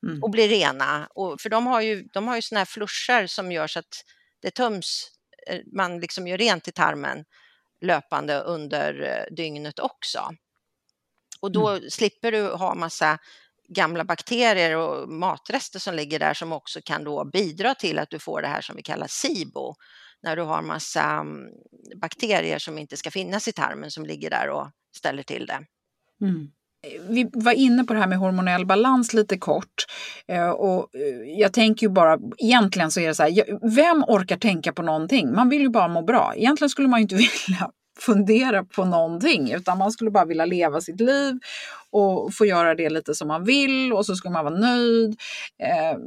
[0.06, 0.22] mm.
[0.22, 3.52] och bli rena och, för de har ju, de har ju såna här flushar som
[3.52, 4.04] gör så att
[4.42, 5.10] det töms,
[5.46, 7.24] eh, man liksom gör rent i tarmen
[7.80, 10.30] löpande under eh, dygnet också.
[11.40, 11.90] Och då mm.
[11.90, 13.18] slipper du ha massa
[13.74, 18.18] gamla bakterier och matrester som ligger där som också kan då bidra till att du
[18.18, 19.74] får det här som vi kallar SIBO,
[20.22, 21.48] när du har massa mm,
[22.00, 25.60] bakterier som inte ska finnas i tarmen som ligger där och ställer till det.
[26.26, 26.48] Mm.
[27.08, 29.86] Vi var inne på det här med hormonell balans lite kort.
[30.28, 34.36] Eh, och eh, jag tänker ju bara, egentligen så är det så här, vem orkar
[34.36, 35.32] tänka på någonting?
[35.34, 36.32] Man vill ju bara må bra.
[36.36, 37.14] Egentligen skulle man ju inte
[37.46, 41.38] vilja fundera på någonting utan man skulle bara vilja leva sitt liv
[41.90, 45.20] och få göra det lite som man vill och så skulle man vara nöjd.
[45.62, 45.98] Eh,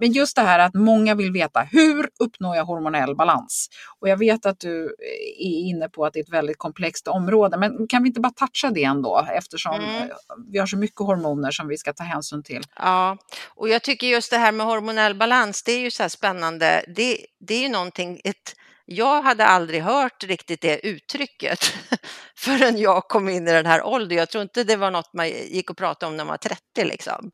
[0.00, 3.68] men just det här att många vill veta hur uppnår jag hormonell balans?
[4.00, 4.96] Och jag vet att du
[5.38, 8.32] är inne på att det är ett väldigt komplext område, men kan vi inte bara
[8.32, 10.08] toucha det ändå eftersom mm.
[10.52, 12.62] vi har så mycket hormoner som vi ska ta hänsyn till?
[12.76, 13.16] Ja,
[13.54, 16.84] och jag tycker just det här med hormonell balans, det är ju så spännande.
[16.96, 18.54] Det, det är ju någonting, ett
[18.86, 21.58] jag hade aldrig hört riktigt det uttrycket
[22.38, 24.18] förrän jag kom in i den här åldern.
[24.18, 26.84] Jag tror inte det var något man gick och pratade om när man var 30
[26.84, 27.30] liksom.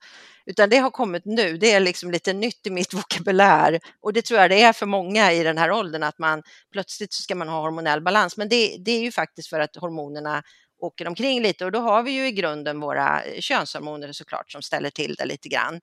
[0.46, 4.22] Utan det har kommit nu, det är liksom lite nytt i mitt vokabulär och det
[4.22, 7.34] tror jag det är för många i den här åldern att man plötsligt så ska
[7.34, 8.36] man ha hormonell balans.
[8.36, 10.42] Men det, det är ju faktiskt för att hormonerna
[10.82, 14.62] åker omkring lite och då har vi ju i grunden våra eh, könshormoner såklart som
[14.62, 15.80] ställer till det lite grann.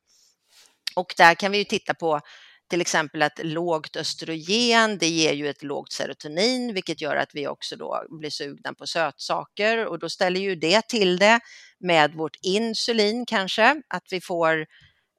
[0.96, 2.22] Och där kan vi ju titta på
[2.70, 7.48] till exempel att lågt östrogen, det ger ju ett lågt serotonin, vilket gör att vi
[7.48, 9.86] också då blir sugna på sötsaker.
[9.86, 11.40] Och då ställer ju det till det
[11.80, 14.66] med vårt insulin kanske, att vi får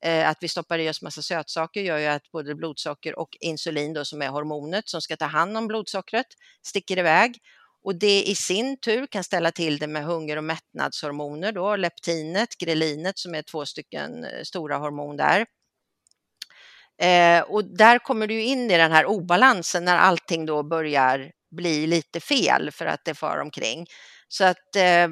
[0.05, 3.93] eh, att vi stoppar i oss massa sötsaker gör ju att både blodsocker och insulin
[3.93, 6.27] då som är hormonet som ska ta hand om blodsockret
[6.67, 7.39] sticker iväg.
[7.85, 12.49] Och det i sin tur kan ställa till det med hunger och mättnadshormoner då, leptinet,
[12.59, 15.47] grelinet som är två stycken eh, stora hormon där.
[16.99, 21.87] Eh, och där kommer du in i den här obalansen när allting då börjar bli
[21.87, 23.87] lite fel för att det far omkring.
[24.29, 25.09] Så att eh,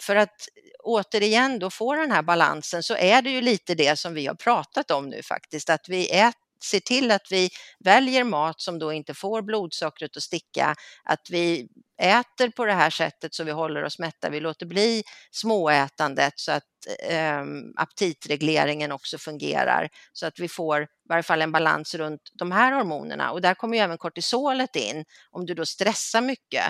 [0.00, 0.48] för att
[0.82, 4.34] återigen då få den här balansen så är det ju lite det som vi har
[4.34, 7.50] pratat om nu faktiskt, att vi äter Se till att vi
[7.84, 10.74] väljer mat som då inte får blodsockret att sticka,
[11.04, 11.68] att vi
[12.02, 14.30] äter på det här sättet så vi håller oss mätta.
[14.30, 16.62] Vi låter bli småätandet så att
[17.08, 17.44] eh,
[17.76, 22.72] aptitregleringen också fungerar så att vi får i varje fall en balans runt de här
[22.72, 23.30] hormonerna.
[23.30, 25.04] Och där kommer ju även kortisolet in.
[25.30, 26.64] Om du då stressar mycket,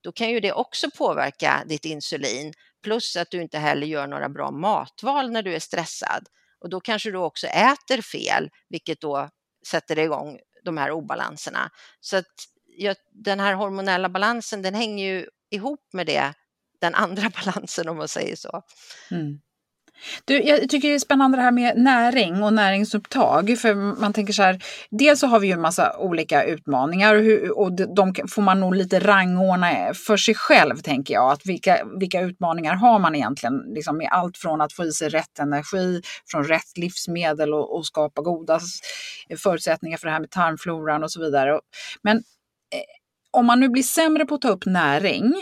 [0.00, 2.52] då kan ju det också påverka ditt insulin.
[2.82, 6.26] Plus att du inte heller gör några bra matval när du är stressad.
[6.60, 9.30] Och då kanske du också äter fel, vilket då
[9.68, 11.70] sätter igång de här obalanserna.
[12.00, 12.26] Så att
[12.76, 16.34] ja, den här hormonella balansen, den hänger ju ihop med det,
[16.80, 18.62] den andra balansen om man säger så.
[19.10, 19.40] Mm.
[20.24, 23.58] Du, jag tycker det är spännande det här med näring och näringsupptag.
[23.58, 27.22] För man tänker så här, dels så har vi ju en massa olika utmaningar och,
[27.22, 31.32] hur, och de får man nog lite rangordna eh, för sig själv tänker jag.
[31.32, 33.62] Att vilka, vilka utmaningar har man egentligen?
[33.74, 37.86] Liksom med allt från att få i sig rätt energi, från rätt livsmedel och, och
[37.86, 38.60] skapa goda
[39.38, 41.60] förutsättningar för det här med tarmfloran och så vidare.
[42.02, 42.22] Men eh,
[43.30, 45.34] om man nu blir sämre på att ta upp näring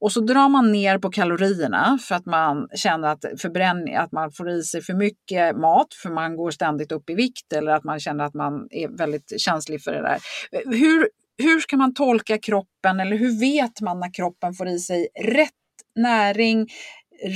[0.00, 4.32] och så drar man ner på kalorierna för att man känner att, förbränning, att man
[4.32, 7.84] får i sig för mycket mat för man går ständigt upp i vikt eller att
[7.84, 10.18] man känner att man är väldigt känslig för det där.
[10.64, 15.08] Hur, hur ska man tolka kroppen eller hur vet man när kroppen får i sig
[15.24, 15.50] rätt
[15.94, 16.68] näring,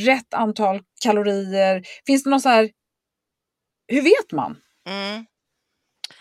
[0.07, 1.83] rätt antal kalorier?
[2.07, 2.71] Finns det något så här,
[3.89, 4.57] hur vet man?
[4.89, 5.27] Mm.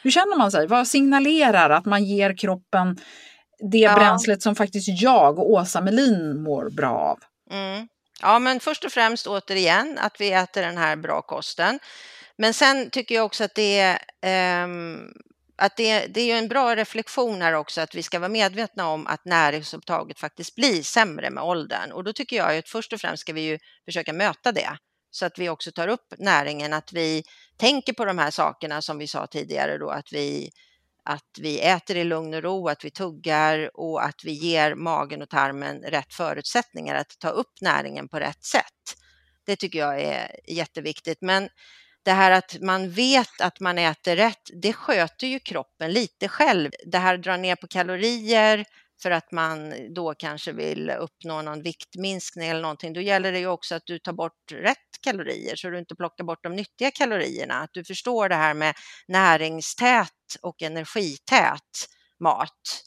[0.04, 0.68] Hur känner man sig?
[0.68, 2.98] Vad signalerar att man ger kroppen
[3.72, 3.96] det ja.
[3.96, 7.20] bränslet som faktiskt jag och Åsa Melin mår bra av.
[7.52, 7.88] Mm.
[8.22, 11.80] Ja, men först och främst återigen att vi äter den här bra kosten.
[12.38, 14.68] Men sen tycker jag också att det är eh,
[15.62, 18.88] att det, det är ju en bra reflektion här också att vi ska vara medvetna
[18.88, 23.02] om att näringsupptaget faktiskt blir sämre med åldern och då tycker jag att först och
[23.02, 24.78] främst ska vi ju försöka möta det
[25.12, 27.24] så att vi också tar upp näringen, att vi
[27.58, 30.50] tänker på de här sakerna som vi sa tidigare då, att vi,
[31.10, 35.22] att vi äter i lugn och ro, att vi tuggar och att vi ger magen
[35.22, 38.96] och tarmen rätt förutsättningar att ta upp näringen på rätt sätt.
[39.46, 41.18] Det tycker jag är jätteviktigt.
[41.22, 41.50] Men
[42.04, 46.72] det här att man vet att man äter rätt, det sköter ju kroppen lite själv.
[46.86, 48.66] Det här drar ner på kalorier
[49.02, 52.94] för att man då kanske vill uppnå någon viktminskning eller någonting.
[52.94, 56.24] Då gäller det ju också att du tar bort rätt kalorier så du inte plockar
[56.24, 57.54] bort de nyttiga kalorierna.
[57.54, 58.76] Att du förstår det här med
[59.08, 60.10] näringstät
[60.42, 61.88] och energität
[62.20, 62.84] mat.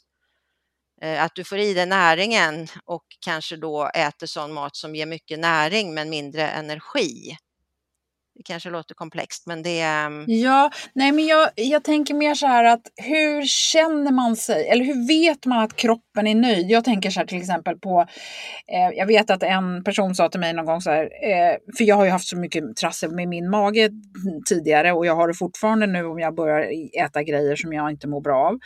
[1.01, 5.05] Eh, att du får i dig näringen och kanske då äter sån mat som ger
[5.05, 7.37] mycket näring men mindre energi.
[8.35, 10.05] Det kanske låter komplext men det är...
[10.05, 14.67] Ehm ja, nej men jag, jag tänker mer så här att hur känner man sig
[14.67, 16.69] eller hur vet man att kroppen är nöjd?
[16.69, 18.05] Jag tänker så här till exempel på,
[18.67, 21.83] eh, jag vet att en person sa till mig någon gång så här, eh, för
[21.83, 23.89] jag har ju haft så mycket trassel med min mage
[24.49, 26.67] tidigare och jag har det fortfarande nu om jag börjar
[27.05, 28.59] äta grejer som jag inte mår bra av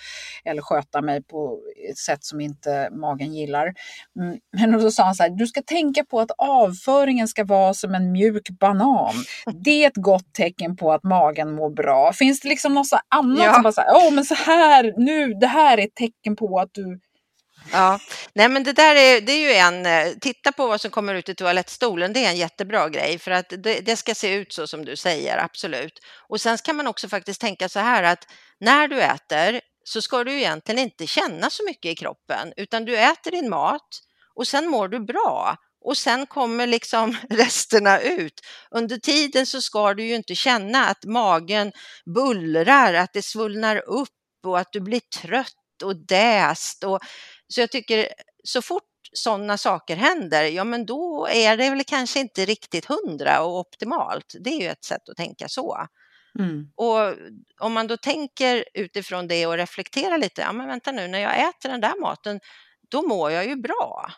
[0.45, 1.59] eller sköta mig på
[1.91, 3.73] ett sätt som inte magen gillar.
[4.19, 4.37] Mm,
[4.71, 7.95] men då sa han så här, du ska tänka på att avföringen ska vara som
[7.95, 9.13] en mjuk banan
[9.63, 12.13] det är ett gott tecken på att magen mår bra.
[12.13, 13.53] Finns det liksom något annat ja.
[13.53, 16.59] som bara så här, oh, men så här, nu, det här är ett tecken på
[16.59, 16.99] att du
[17.71, 17.99] Ja,
[18.33, 21.13] nej men det där är, det är ju en, eh, titta på vad som kommer
[21.13, 24.53] ut i toalettstolen, det är en jättebra grej för att det, det, ska se ut
[24.53, 25.99] så som du säger, absolut.
[26.29, 28.27] Och sen kan man också faktiskt tänka så här att
[28.59, 32.97] när du äter så ska du egentligen inte känna så mycket i kroppen utan du
[32.97, 33.87] äter din mat
[34.35, 35.57] och sen mår du bra
[35.87, 38.41] och sen kommer liksom resterna ut.
[38.71, 41.71] Under tiden så ska du ju inte känna att magen
[42.15, 44.09] bullrar, att det svullnar upp
[44.45, 46.83] och att du blir trött och däst.
[46.83, 46.99] Och,
[47.47, 48.07] så jag tycker
[48.43, 48.83] så fort
[49.13, 54.35] sådana saker händer, ja men då är det väl kanske inte riktigt hundra och optimalt.
[54.39, 55.87] Det är ju ett sätt att tänka så.
[56.39, 56.71] Mm.
[56.75, 57.15] Och
[57.59, 61.49] om man då tänker utifrån det och reflekterar lite, ja men vänta nu, när jag
[61.49, 62.39] äter den där maten,
[62.89, 64.11] då mår jag ju bra.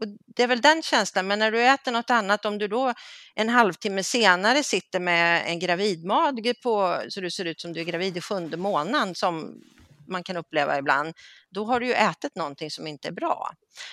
[0.00, 2.94] Och det är väl den känslan, men när du äter något annat, om du då
[3.34, 7.84] en halvtimme senare sitter med en gravidmage på, så du ser ut som du är
[7.84, 9.62] gravid i sjunde månaden, som
[10.08, 11.14] man kan uppleva ibland,
[11.50, 13.52] då har du ju ätit någonting som inte är bra.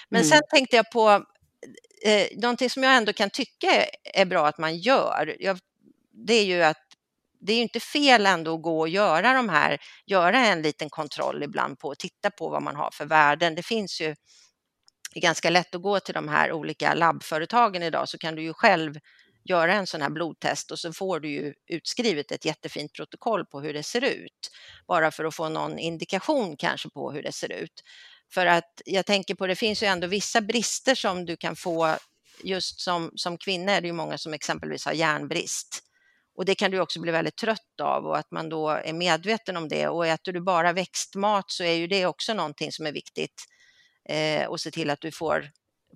[0.09, 0.29] Men mm.
[0.29, 1.25] sen tänkte jag på
[2.03, 5.35] eh, någonting som jag ändå kan tycka är bra att man gör.
[5.39, 5.59] Jag,
[6.11, 6.83] det är ju att
[7.39, 11.43] det är inte fel ändå att gå och göra de här, göra en liten kontroll
[11.43, 13.55] ibland på och titta på vad man har för värden.
[13.55, 14.15] Det finns ju
[15.17, 18.41] det är ganska lätt att gå till de här olika labbföretagen idag så kan du
[18.41, 18.95] ju själv
[19.49, 23.61] göra en sån här blodtest och så får du ju utskrivet ett jättefint protokoll på
[23.61, 24.51] hur det ser ut.
[24.87, 27.83] Bara för att få någon indikation kanske på hur det ser ut.
[28.33, 31.95] För att jag tänker på, det finns ju ändå vissa brister som du kan få
[32.43, 35.83] just som, som kvinna är det ju många som exempelvis har järnbrist.
[36.37, 39.57] Och det kan du också bli väldigt trött av och att man då är medveten
[39.57, 39.87] om det.
[39.87, 43.47] Och äter du bara växtmat så är ju det också någonting som är viktigt
[44.09, 45.49] Eh, och se till att du får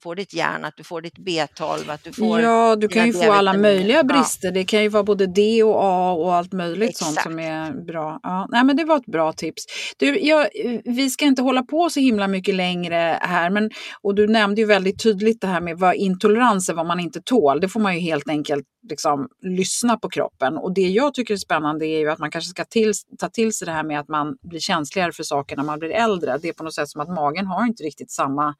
[0.04, 2.42] får ditt järn, att du får ditt B12, att du får...
[2.42, 4.48] Ja, du kan ju få alla möjliga brister.
[4.48, 4.52] Ja.
[4.52, 7.14] Det kan ju vara både D och A och allt möjligt Exakt.
[7.14, 8.20] sånt som är bra.
[8.24, 9.66] Ja, nej, men det var ett bra tips.
[9.98, 10.48] Du, jag,
[10.86, 13.70] vi ska inte hålla på så himla mycket längre här, men,
[14.02, 17.22] och du nämnde ju väldigt tydligt det här med vad intolerans är, vad man inte
[17.22, 17.60] tål.
[17.60, 20.58] Det får man ju helt enkelt liksom, lyssna på kroppen.
[20.58, 23.54] Och det jag tycker är spännande är ju att man kanske ska till, ta till
[23.54, 26.38] sig det här med att man blir känsligare för saker när man blir äldre.
[26.42, 28.56] Det är på något sätt som att magen har inte riktigt samma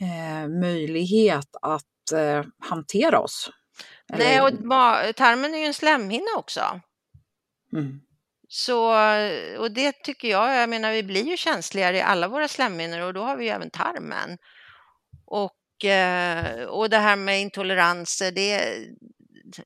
[0.00, 3.50] eh, möjlighet att eh, hantera oss.
[4.08, 4.50] Nej, och
[5.16, 6.80] tarmen är ju en slemhinna också.
[7.72, 8.00] Mm.
[8.48, 8.94] Så,
[9.58, 13.14] och det tycker jag, jag menar vi blir ju känsligare i alla våra slemhinnor och
[13.14, 14.38] då har vi ju även tarmen.
[15.26, 18.76] Och, eh, och det här med intoleranser, det,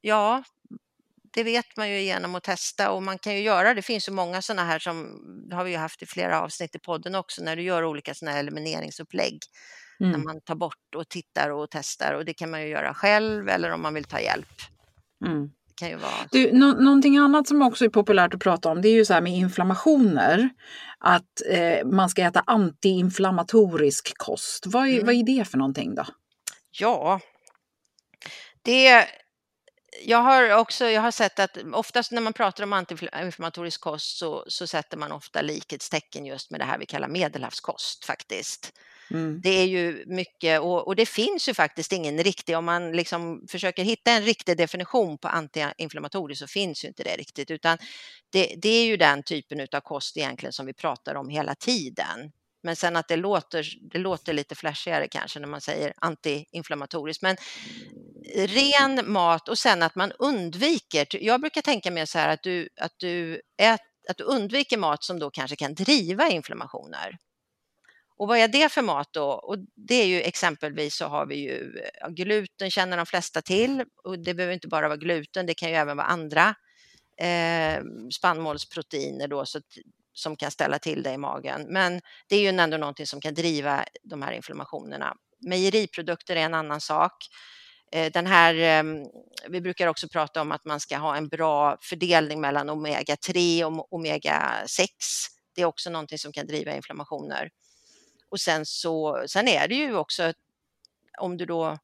[0.01, 0.43] ja,
[1.35, 4.13] det vet man ju genom att testa och man kan ju göra, det finns ju
[4.13, 5.21] många sådana här som
[5.53, 8.33] har vi ju haft i flera avsnitt i podden också, när du gör olika sådana
[8.33, 9.39] här elimineringsupplägg
[10.01, 10.13] mm.
[10.13, 13.49] när man tar bort och tittar och testar och det kan man ju göra själv
[13.49, 14.61] eller om man vill ta hjälp.
[15.27, 15.51] Mm.
[15.75, 16.29] kan ju vara...
[16.31, 19.15] Du, no någonting annat som också är populärt att prata om det är ju så
[19.15, 20.49] här med inflammationer.
[20.99, 24.67] Att eh, man ska äta antiinflammatorisk kost.
[24.67, 25.07] Vad är, mm.
[25.07, 26.05] vad är det för någonting då?
[26.71, 27.21] Ja,
[28.63, 29.07] det
[30.03, 34.45] jag har också jag har sett att oftast när man pratar om antiinflammatorisk kost så,
[34.49, 38.73] så sätter man ofta likhetstecken just med det här vi kallar medelhavskost faktiskt.
[39.11, 39.41] Mm.
[39.43, 43.47] Det är ju mycket och, och, det finns ju faktiskt ingen riktig, om man liksom
[43.51, 47.79] försöker hitta en riktig definition på antiinflammatoriskt så finns ju inte det riktigt, utan
[48.31, 52.33] det, det är ju den typen av kost egentligen som vi pratar om hela tiden.
[52.63, 57.23] Men sen att det låter, det låter lite flashigare kanske när man säger antiinflammatoriskt.
[57.23, 57.37] Men
[58.37, 62.69] ren mat och sen att man undviker, jag brukar tänka mig så här att du,
[62.81, 67.19] att du, ät, att du undviker mat som då kanske kan driva inflammationer.
[68.17, 69.25] Och vad är det för mat då?
[69.25, 71.73] Och det är ju exempelvis så har vi ju
[72.09, 75.75] gluten känner de flesta till och det behöver inte bara vara gluten, det kan ju
[75.75, 76.55] även vara andra
[77.21, 77.83] eh,
[78.19, 79.61] spannmålsproteiner då, så
[80.15, 81.67] som kan ställa till det i magen.
[81.69, 85.15] Men det är ju ändå någonting som kan driva de här inflammationerna.
[85.41, 87.13] Mejeriprodukter är en annan sak.
[87.93, 89.05] Eh, den här, ehm,
[89.49, 93.89] vi brukar också prata om att man ska ha en bra fördelning mellan omega-3 och
[93.93, 94.87] omega-6.
[95.55, 97.51] Det är också någonting som kan driva inflammationer.
[98.35, 100.33] Och sen, så, sen är det ju också
[101.19, 101.79] om du då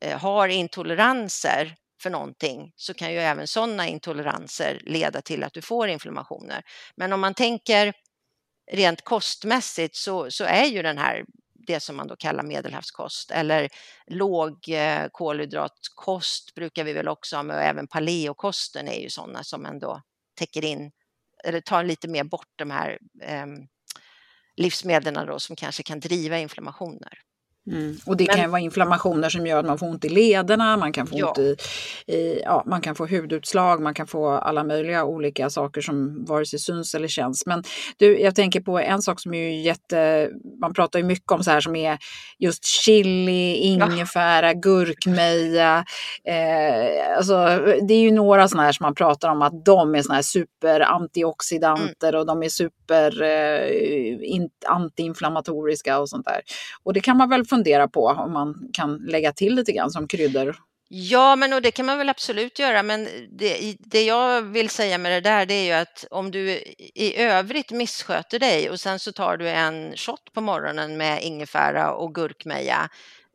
[0.00, 5.62] eh, har intoleranser för någonting så kan ju även sådana intoleranser leda till att du
[5.62, 6.62] får inflammationer.
[6.96, 7.92] Men om man tänker
[8.72, 11.24] rent kostmässigt så, så är ju den här
[11.54, 13.68] det som man då kallar medelhavskost eller
[14.06, 19.44] låg eh, kolhydratkost brukar vi väl också ha med och även paleokosten är ju sådana
[19.44, 20.02] som ändå
[20.38, 20.92] täcker in
[21.44, 23.46] eller tar lite mer bort de här eh,
[24.56, 27.25] livsmedlen då som kanske kan driva inflammationer.
[27.70, 27.96] Mm.
[28.06, 30.92] Och det Men, kan vara inflammationer som gör att man får ont i lederna, man
[30.92, 31.28] kan få ja.
[31.28, 31.56] ont i,
[32.06, 36.46] i, ja, man kan få hudutslag, man kan få alla möjliga olika saker som vare
[36.46, 37.46] sig syns eller känns.
[37.46, 37.64] Men
[37.96, 41.50] du, jag tänker på en sak som är jätte, man pratar ju mycket om så
[41.50, 41.98] här som är
[42.38, 44.60] just chili, ingefära, ja.
[44.60, 45.84] gurkmeja.
[46.24, 47.34] Eh, alltså,
[47.88, 50.22] det är ju några sådana här som man pratar om att de är sådana här
[50.22, 52.20] super antioxidanter mm.
[52.20, 54.16] och de är super eh,
[54.66, 56.40] antiinflammatoriska och sånt där.
[56.82, 59.90] Och det kan man väl fundera fundera på om man kan lägga till lite grann
[59.90, 60.56] som kryddor.
[60.88, 62.82] Ja, men och det kan man väl absolut göra.
[62.82, 66.50] Men det, det jag vill säga med det där, det är ju att om du
[66.94, 71.92] i övrigt missköter dig och sen så tar du en shot på morgonen med ingefära
[71.92, 72.88] och gurkmeja,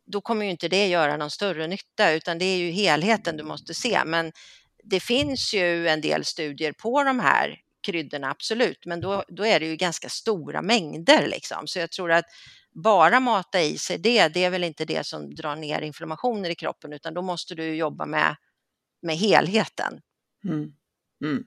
[0.05, 3.43] då kommer ju inte det göra någon större nytta, utan det är ju helheten du
[3.43, 4.01] måste se.
[4.05, 4.31] Men
[4.83, 9.59] det finns ju en del studier på de här kryddorna, absolut, men då, då är
[9.59, 11.67] det ju ganska stora mängder liksom.
[11.67, 12.25] Så jag tror att
[12.73, 16.55] bara mata i sig det, det är väl inte det som drar ner inflammationer i
[16.55, 18.35] kroppen utan då måste du jobba med,
[19.01, 20.01] med helheten.
[20.43, 20.71] Mm.
[21.23, 21.43] Mm.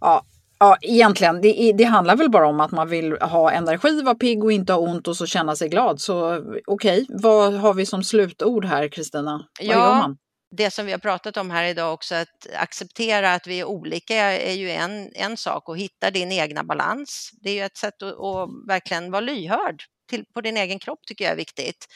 [0.00, 0.24] Ja,
[0.62, 4.44] Ja, egentligen, det, det, handlar väl bara om att man vill ha energi, vara pigg
[4.44, 6.00] och inte ha ont och så känna sig glad.
[6.00, 6.36] Så
[6.66, 7.06] okej, okay.
[7.08, 9.46] vad har vi som slutord här Kristina?
[9.60, 10.16] Vad ja, gör man?
[10.56, 14.16] Det som vi har pratat om här idag också, att acceptera att vi är olika
[14.16, 17.30] är ju en, en sak och hitta din egna balans.
[17.40, 21.00] Det är ju ett sätt att, att verkligen vara lyhörd till, på din egen kropp
[21.06, 21.86] tycker jag är viktigt.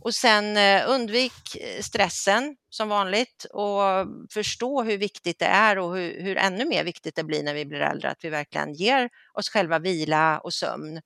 [0.00, 3.82] Och sen eh, undvik eh, stressen som vanligt och
[4.30, 7.64] förstå hur viktigt det är och hur, hur, ännu mer viktigt det blir när vi
[7.64, 11.00] blir äldre, att vi verkligen ger oss själva vila och sömn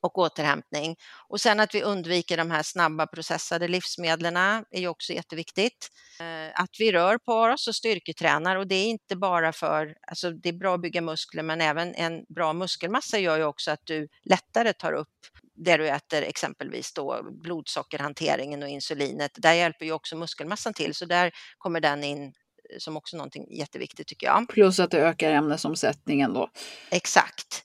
[0.00, 0.96] och återhämtning.
[1.28, 5.88] Och sen att vi undviker de här snabba processade livsmedlen är ju också jätteviktigt.
[6.20, 10.30] Eh, att vi rör på oss och styrketränar och det är inte bara för, alltså
[10.30, 13.82] det är bra att bygga muskler men även en bra muskelmassa gör ju också att
[13.84, 15.08] du lättare tar upp
[15.56, 19.30] det du äter, exempelvis då blodsockerhanteringen och insulinet.
[19.34, 22.30] Där hjälper ju också muskelmassan till så där kommer den in eh,
[22.78, 24.48] som också någonting jätteviktigt tycker jag.
[24.48, 26.50] Plus att det ökar ämnesomsättningen då.
[26.90, 27.64] Exakt.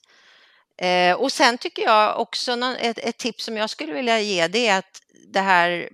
[0.76, 4.68] Eh, och sen tycker jag också ett, ett, tips som jag skulle vilja ge det
[4.68, 5.88] är att det här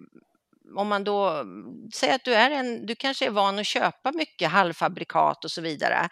[0.77, 1.45] om man då
[1.95, 5.61] säger att du är en, du kanske är van att köpa mycket halvfabrikat och så
[5.61, 6.09] vidare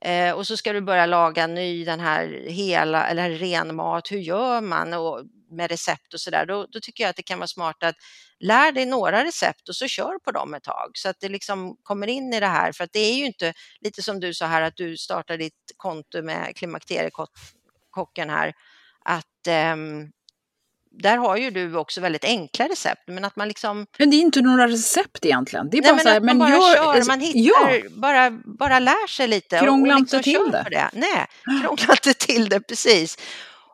[0.00, 4.12] eh, och så ska du börja laga ny den här hela eller ren mat.
[4.12, 6.46] Hur gör man och med recept och så där?
[6.46, 7.96] Då, då, tycker jag att det kan vara smart att
[8.40, 11.76] lär dig några recept och så kör på dem ett tag så att det liksom
[11.82, 12.72] kommer in i det här.
[12.72, 15.72] För att det är ju inte lite som du sa här att du startar ditt
[15.76, 18.52] konto med klimakteriekocken här,
[19.04, 20.12] att um,
[20.90, 23.02] där har ju du också väldigt enkla recept.
[23.06, 23.86] Men att man liksom...
[23.98, 25.70] Men det är inte några recept egentligen.
[25.70, 27.80] Det är Nej, bara men så här, man bara gör, kör, man hittar, ja.
[27.90, 29.58] bara, bara lär sig lite.
[29.58, 30.66] Krångla inte liksom till det.
[30.70, 30.90] det.
[30.92, 31.26] Nej,
[31.62, 33.16] krångla inte till det, precis.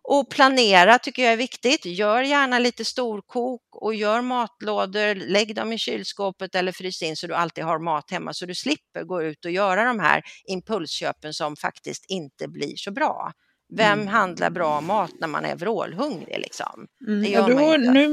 [0.08, 1.86] Och planera tycker jag är viktigt.
[1.86, 5.14] Gör gärna lite storkok och gör matlådor.
[5.14, 8.54] Lägg dem i kylskåpet eller frys in så du alltid har mat hemma så du
[8.54, 13.32] slipper gå ut och göra de här impulsköpen som faktiskt inte blir så bra.
[13.68, 14.08] Vem mm.
[14.08, 16.38] handlar bra mat när man är vrålhungrig?
[16.38, 16.86] Liksom?
[17.06, 17.32] Mm.
[17.32, 18.08] Ja, har, nu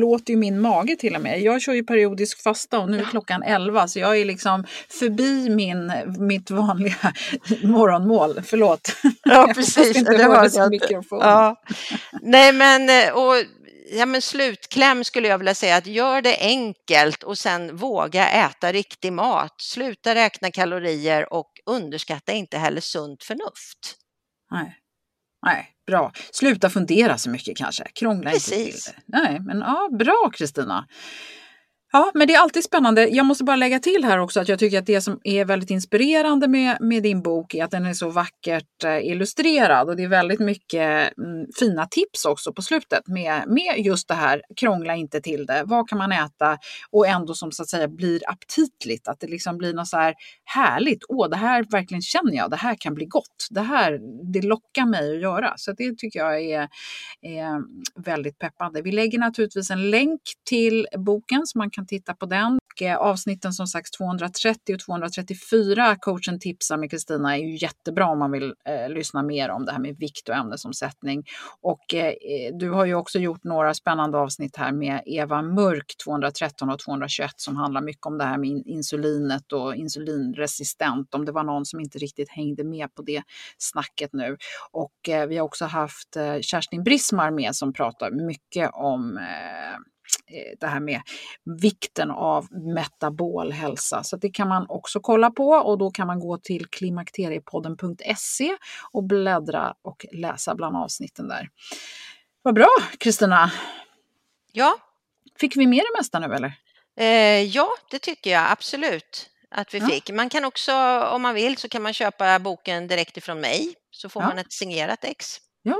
[0.00, 1.40] låter ju min mage till och med.
[1.40, 5.50] Jag kör ju periodisk fasta och nu är klockan 11 så jag är liksom förbi
[5.50, 7.12] min, mitt vanliga
[7.62, 8.42] morgonmål.
[8.44, 8.96] Förlåt.
[9.24, 9.96] Ja, precis.
[9.96, 11.18] jag det hörde jag mikrofon.
[11.20, 11.56] Ja.
[12.22, 12.82] Nej, men
[13.12, 13.34] och
[13.90, 18.72] ja, men slutkläm skulle jag vilja säga att gör det enkelt och sen våga äta
[18.72, 19.54] riktig mat.
[19.60, 23.96] Sluta räkna kalorier och underskatta inte heller sunt förnuft.
[24.50, 24.78] Nej.
[25.46, 26.12] Nej, bra.
[26.32, 27.84] Sluta fundera så mycket kanske.
[27.94, 28.58] Krångla Precis.
[28.58, 29.18] inte till det.
[29.18, 30.86] Nej, men ja, bra Kristina.
[31.96, 33.08] Ja, men det är alltid spännande.
[33.08, 35.70] Jag måste bara lägga till här också att jag tycker att det som är väldigt
[35.70, 40.02] inspirerande med, med din bok är att den är så vackert eh, illustrerad och det
[40.02, 44.94] är väldigt mycket mm, fina tips också på slutet med, med just det här krångla
[44.94, 45.62] inte till det.
[45.66, 46.58] Vad kan man äta
[46.90, 49.08] och ändå som så att säga blir aptitligt?
[49.08, 51.04] Att det liksom blir något så här härligt.
[51.08, 52.50] Åh, det här verkligen känner jag.
[52.50, 53.46] Det här kan bli gott.
[53.50, 53.98] Det här,
[54.32, 55.54] det lockar mig att göra.
[55.56, 56.68] Så det tycker jag är,
[57.22, 57.62] är
[58.04, 58.82] väldigt peppande.
[58.82, 62.58] Vi lägger naturligtvis en länk till boken som man kan titta på den.
[62.76, 68.06] Och eh, avsnitten som sagt 230 och 234, coachen tipsar med Kristina, är ju jättebra
[68.06, 71.24] om man vill eh, lyssna mer om det här med vikt och ämnesomsättning.
[71.60, 75.96] Och eh, eh du har ju också gjort några spännande avsnitt här med Eva Mörk
[76.04, 81.32] 213 och 221 som handlar mycket om det här med insulinet och insulinresistent, om det
[81.32, 83.22] var någon som inte riktigt hängde med på det
[83.58, 84.36] snacket nu.
[84.70, 89.78] Och eh, vi har också haft eh, Kerstin Brismar med som pratar mycket om eh,
[90.60, 91.00] det här med
[91.60, 94.02] vikten av metabolhälsa.
[94.02, 98.56] Så det kan man också kolla på och då kan man gå till klimakteriepodden.se
[98.92, 101.48] och bläddra och läsa bland avsnitten där.
[102.42, 102.68] Vad bra
[102.98, 103.50] Kristina!
[104.52, 104.76] Ja.
[105.40, 106.52] Fick vi med det mesta nu eller?
[106.98, 109.86] Eh, ja, det tycker jag absolut att vi Ja.
[109.86, 110.10] fick.
[110.10, 114.08] Man kan också, om man vill, så kan man köpa boken direkt ifrån mig så
[114.08, 114.28] får Ja.
[114.28, 115.36] man ett signerat ex.
[115.62, 115.76] Ja,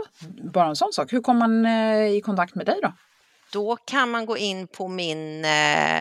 [0.53, 1.13] bara en sån sak.
[1.13, 2.93] Hur kommer man eh, i kontakt med dig då?
[3.53, 6.01] Då kan man gå in på min, eh,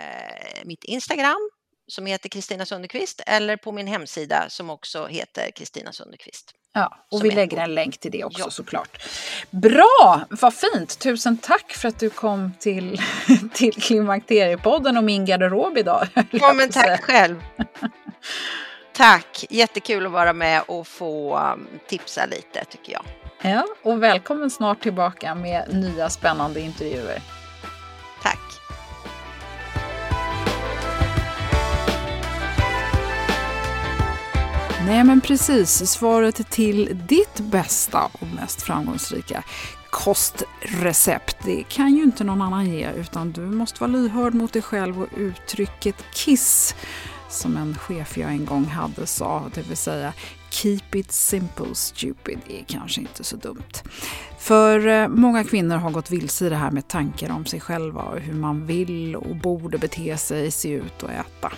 [0.65, 1.49] mitt Instagram
[1.87, 6.51] som heter Kristina Sunderqvist eller på min hemsida som också heter Kristina Sunderqvist.
[6.73, 8.49] Ja, och vi lägger på- en länk till det också Ja.
[8.49, 9.03] såklart.
[9.49, 10.99] Bra, vad fint!
[10.99, 13.01] Tusen tack för att du kom till,
[13.53, 16.07] till Klimakteriepodden och min garderob idag.
[16.31, 17.43] Ja, men tack själv.
[18.93, 23.05] Tack, jättekul att vara med och få um, tipsa lite tycker jag.
[23.51, 27.21] Ja, och välkommen snart tillbaka med nya spännande intervjuer.
[34.85, 39.43] Nej men precis, svaret till ditt bästa och mest framgångsrika
[39.89, 44.61] kostrecept, det kan ju inte någon annan ge utan du måste vara lyhörd mot dig
[44.61, 46.75] själv och uttrycket KISS
[47.29, 50.13] som en chef jag en gång hade sa, det vill säga
[50.49, 53.73] Keep it simple stupid är kanske inte så dumt.
[54.37, 58.01] För eh, många kvinnor har gått vilse i det här med tankar om sig själva
[58.01, 61.51] och hur man vill och borde bete sig, se ut och äta.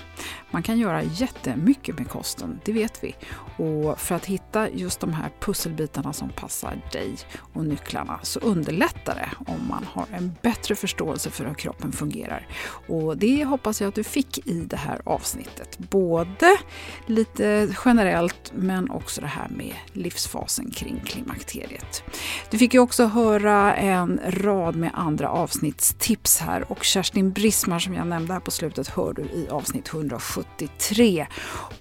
[0.51, 3.15] Man kan göra jättemycket med kosten, det vet vi.
[3.57, 7.15] Och för att hitta just de här pusselbitarna som passar dig
[7.53, 12.47] och nycklarna så underlättar det om man har en bättre förståelse för hur kroppen fungerar.
[12.87, 15.77] Och det hoppas jag att du fick i det här avsnittet.
[15.77, 16.57] Både
[17.05, 22.03] lite generellt men också det här med livsfasen kring klimakteriet.
[22.49, 27.79] Du fick fick ju också höra en rad med andra avsnittstips här och Kerstin Brismar
[27.79, 31.27] som jag nämnde här på slutet hör du i avsnitt 173.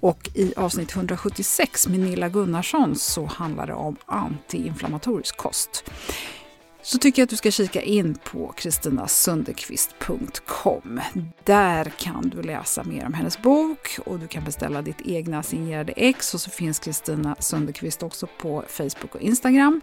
[0.01, 5.91] Och i avsnitt 176 med Nilla Gunnarsson så handlar det om antiinflammatorisk kost
[6.87, 11.01] så tycker jag att du ska kika in på kristinasunderqvist.com.
[11.45, 15.93] Där kan du läsa mer om hennes bok och du kan beställa ditt egna signerade
[15.93, 19.81] ex och så finns Kristina Sunderqvist också på Facebook och Instagram.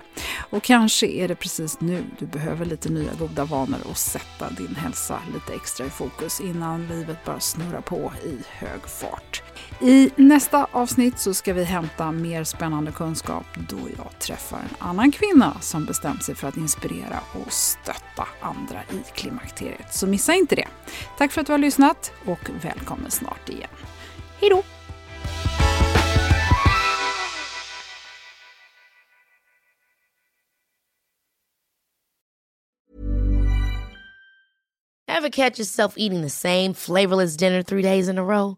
[0.49, 4.75] Och kanske är det precis nu du behöver lite nya goda vanor och sätta din
[4.75, 9.43] hälsa lite extra i fokus innan livet bara snurrar på i hög fart.
[9.81, 15.11] I nästa avsnitt så ska vi hämta mer spännande kunskap då jag träffar en annan
[15.11, 19.93] kvinna som bestämt sig för att inspirera och stötta andra i klimakteriet.
[19.93, 20.67] Så missa inte det.
[21.17, 23.69] Tack för att du har lyssnat och välkommen snart igen.
[24.41, 24.63] Hej då!
[35.07, 38.57] Have catch yourself eating the same flavorless dinner three days in a row?